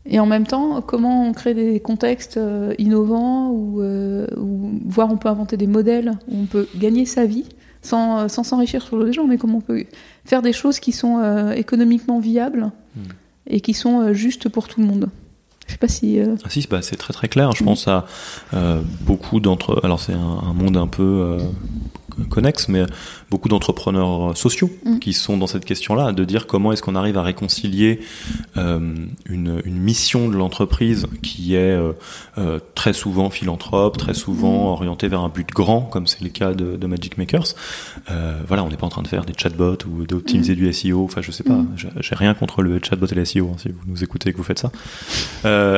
[0.10, 5.10] et en même temps, comment on crée des contextes euh, innovants ou, euh, ou voire
[5.12, 7.46] on peut inventer des modèles où on peut gagner sa vie
[7.82, 9.86] sans sans s'enrichir sur les gens, mais comment on peut
[10.26, 13.02] faire des choses qui sont euh, économiquement viables Hmm.
[13.46, 15.10] et qui sont euh, justes pour tout le monde.
[15.68, 16.20] Je sais pas si.
[16.20, 17.52] euh, Ah si, bah, c'est très très clair.
[17.52, 18.06] Je pense à
[18.56, 19.80] euh, beaucoup d'entre.
[19.84, 21.38] Alors c'est un, un monde un peu euh,
[22.30, 22.84] connexe, mais
[23.30, 25.00] beaucoup d'entrepreneurs sociaux Mm.
[25.00, 28.00] qui sont dans cette question-là, de dire comment est-ce qu'on arrive à réconcilier
[28.58, 28.80] euh,
[29.26, 31.94] une, une mission de l'entreprise qui est euh,
[32.38, 34.68] euh, très souvent philanthrope, très souvent Mm.
[34.68, 37.56] orientée vers un but grand, comme c'est le cas de, de Magic Makers.
[38.12, 41.04] Euh, voilà, on n'est pas en train de faire des chatbots ou d'optimiser du SEO.
[41.04, 41.54] Enfin, je sais pas.
[41.54, 41.76] Mm.
[42.02, 43.50] J'ai- rien contre le chatbot et le SEO.
[43.54, 44.72] hein, si vous nous écoutez et que vous faites ça.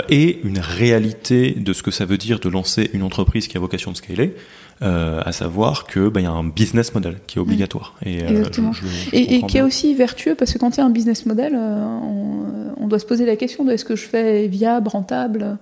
[0.10, 3.60] Et une réalité de ce que ça veut dire de lancer une entreprise qui a
[3.60, 4.36] vocation de scaler,
[4.84, 7.96] euh, à savoir que bah, il y a un business model qui est obligatoire.
[8.04, 8.74] Et, euh, Exactement.
[8.74, 10.90] je- je- je Et, qui est aussi vertueux parce que quand il y a un
[10.90, 14.48] business model, euh, on, on doit se poser la question de est-ce que je fais
[14.48, 15.58] viable, rentable,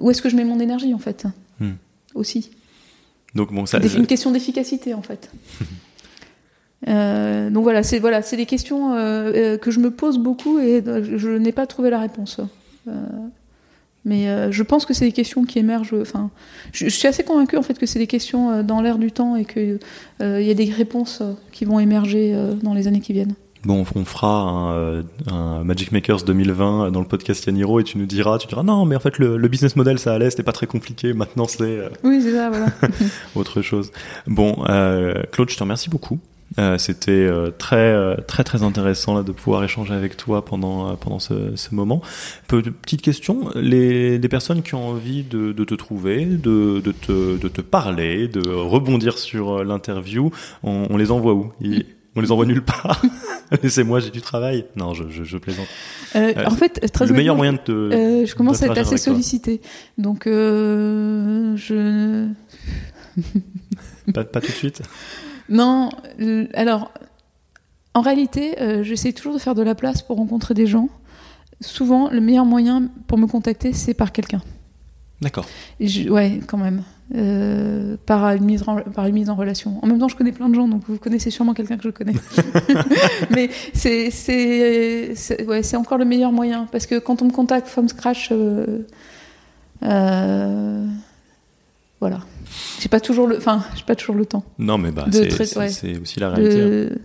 [0.00, 1.24] où est-ce que je mets mon énergie en fait
[1.60, 1.72] Hmm.
[2.14, 2.50] aussi.
[3.34, 5.30] Donc bon, ça, une question d'efficacité en fait.
[6.86, 10.80] Euh, donc voilà, c'est voilà, c'est des questions euh, que je me pose beaucoup et
[10.84, 12.40] je n'ai pas trouvé la réponse.
[12.86, 12.92] Euh,
[14.04, 15.94] mais euh, je pense que c'est des questions qui émergent.
[16.00, 16.30] Enfin,
[16.72, 19.12] je, je suis assez convaincue en fait que c'est des questions euh, dans l'air du
[19.12, 19.78] temps et que
[20.22, 23.34] euh, y a des réponses euh, qui vont émerger dans les années qui viennent.
[23.64, 28.06] bon, on fera un, un Magic Makers 2020 dans le podcast Yaniro et tu nous
[28.06, 30.52] diras, tu diras non, mais en fait le, le business model ça allait, c'était pas
[30.52, 31.12] très compliqué.
[31.12, 32.66] Maintenant c'est Oui, c'est ça, voilà.
[33.34, 33.90] autre chose.
[34.26, 34.54] Bon,
[35.32, 36.18] Claude, je te remercie beaucoup.
[36.58, 40.96] Euh, C'était euh, très euh, très très intéressant là, de pouvoir échanger avec toi pendant
[40.96, 42.00] pendant ce, ce moment.
[42.48, 47.36] Petite question, les des personnes qui ont envie de, de te trouver, de, de te
[47.38, 50.30] de te parler, de rebondir sur l'interview,
[50.62, 51.52] on, on les envoie où?
[51.60, 51.84] Ils-
[52.16, 53.00] On les envoie nulle part?
[53.62, 54.64] Laissez-moi, j'ai du travail.
[54.74, 55.68] Non, je, je, je plaisante.
[56.16, 58.78] Euh, Euh, en fait, très Le meilleur moyen de te euh, je commence à être
[58.78, 59.60] assez sollicitée.
[59.98, 62.26] Donc, je.
[64.12, 64.82] pas, pas tout de suite?
[65.48, 65.90] Non,
[66.20, 66.92] euh, alors,
[67.94, 70.88] en réalité, euh, j'essaie toujours de faire de la place pour rencontrer des gens.
[71.60, 74.42] Souvent, le meilleur moyen pour me contacter, c'est par quelqu'un.
[75.20, 75.46] D'accord.
[75.80, 76.82] Ouais, quand même.
[77.14, 79.78] Euh, par, une mise en, par une mise en relation.
[79.82, 81.88] En même temps, je connais plein de gens, donc vous connaissez sûrement quelqu'un que je
[81.88, 82.12] connais.
[83.30, 84.10] Mais c'est
[85.46, 86.66] ouais, encore le meilleur moyen.
[86.70, 88.86] Parce que quand on me contacte from scratch, euh,
[89.82, 90.86] euh,
[92.00, 92.20] voilà.
[92.80, 94.44] J'ai pas toujours le, enfin, j'ai pas toujours le temps.
[94.58, 95.98] Non, mais bah c'est ouais.
[96.02, 96.92] aussi la réalité.
[96.94, 96.98] hein.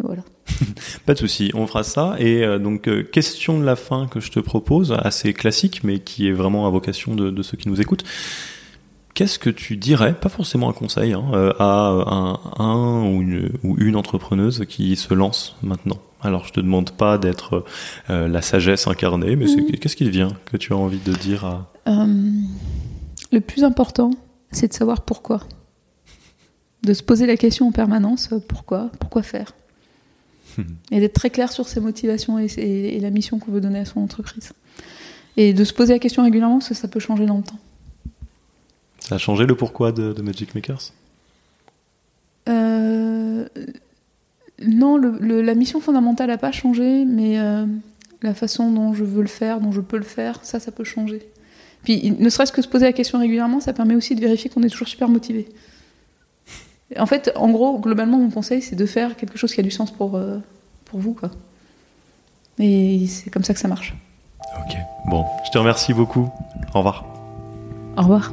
[0.00, 0.22] Voilà.
[1.06, 2.14] Pas de souci, on fera ça.
[2.20, 5.98] Et euh, donc, euh, question de la fin que je te propose, assez classique, mais
[5.98, 8.04] qui est vraiment à vocation de, de ceux qui nous écoutent.
[9.14, 13.50] Qu'est-ce que tu dirais, pas forcément un conseil, hein, euh, à un, un ou, une,
[13.64, 15.98] ou une entrepreneuse qui se lance maintenant?
[16.22, 17.64] Alors, je te demande pas d'être
[18.08, 19.72] la sagesse incarnée, mais c'est- Mhm.
[19.72, 21.72] qu'est-ce qui te vient que tu as envie de dire à...
[23.32, 24.10] Le plus important,
[24.52, 25.40] c'est de savoir pourquoi.
[26.82, 29.52] De se poser la question en permanence, euh, pourquoi Pourquoi faire
[30.90, 34.00] Et d'être très clair sur ses motivations et, la mission qu'on veut donner à son
[34.00, 34.52] entreprise.
[35.36, 37.58] Et de se poser la question régulièrement, parce que ça peut changer dans le temps.
[39.00, 40.92] Ça a changé le pourquoi de, de Magic Makers?
[42.48, 43.46] Euh,
[44.66, 47.66] non, le- le- la mission fondamentale n'a pas changé, mais euh,
[48.22, 50.84] la façon dont je veux le faire, dont je peux le faire, ça, ça peut
[50.84, 51.28] changer.
[51.82, 54.62] Puis, ne serait-ce que se poser la question régulièrement, ça permet aussi de vérifier qu'on
[54.62, 55.48] est toujours super motivé.
[56.98, 59.70] En fait, en gros, globalement, mon conseil, c'est de faire quelque chose qui a du
[59.70, 60.38] sens pour, euh,
[60.86, 61.30] pour vous, quoi.
[62.58, 63.94] Et c'est comme ça que ça marche.
[64.56, 64.76] Ok,
[65.08, 66.30] bon, je te remercie beaucoup.
[66.74, 67.04] Au revoir.
[67.96, 68.32] Au revoir.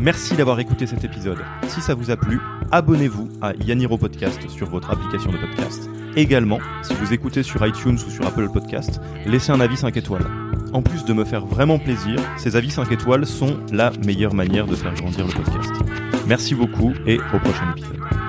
[0.00, 1.38] Merci d'avoir écouté cet épisode.
[1.68, 2.40] Si ça vous a plu,
[2.70, 5.90] abonnez-vous à Yaniro Podcast sur votre application de podcast.
[6.16, 10.26] Également, si vous écoutez sur iTunes ou sur Apple Podcast, laissez un avis 5 étoiles.
[10.72, 14.66] En plus de me faire vraiment plaisir, ces avis 5 étoiles sont la meilleure manière
[14.66, 15.72] de faire grandir le podcast.
[16.26, 18.27] Merci beaucoup et au prochain épisode.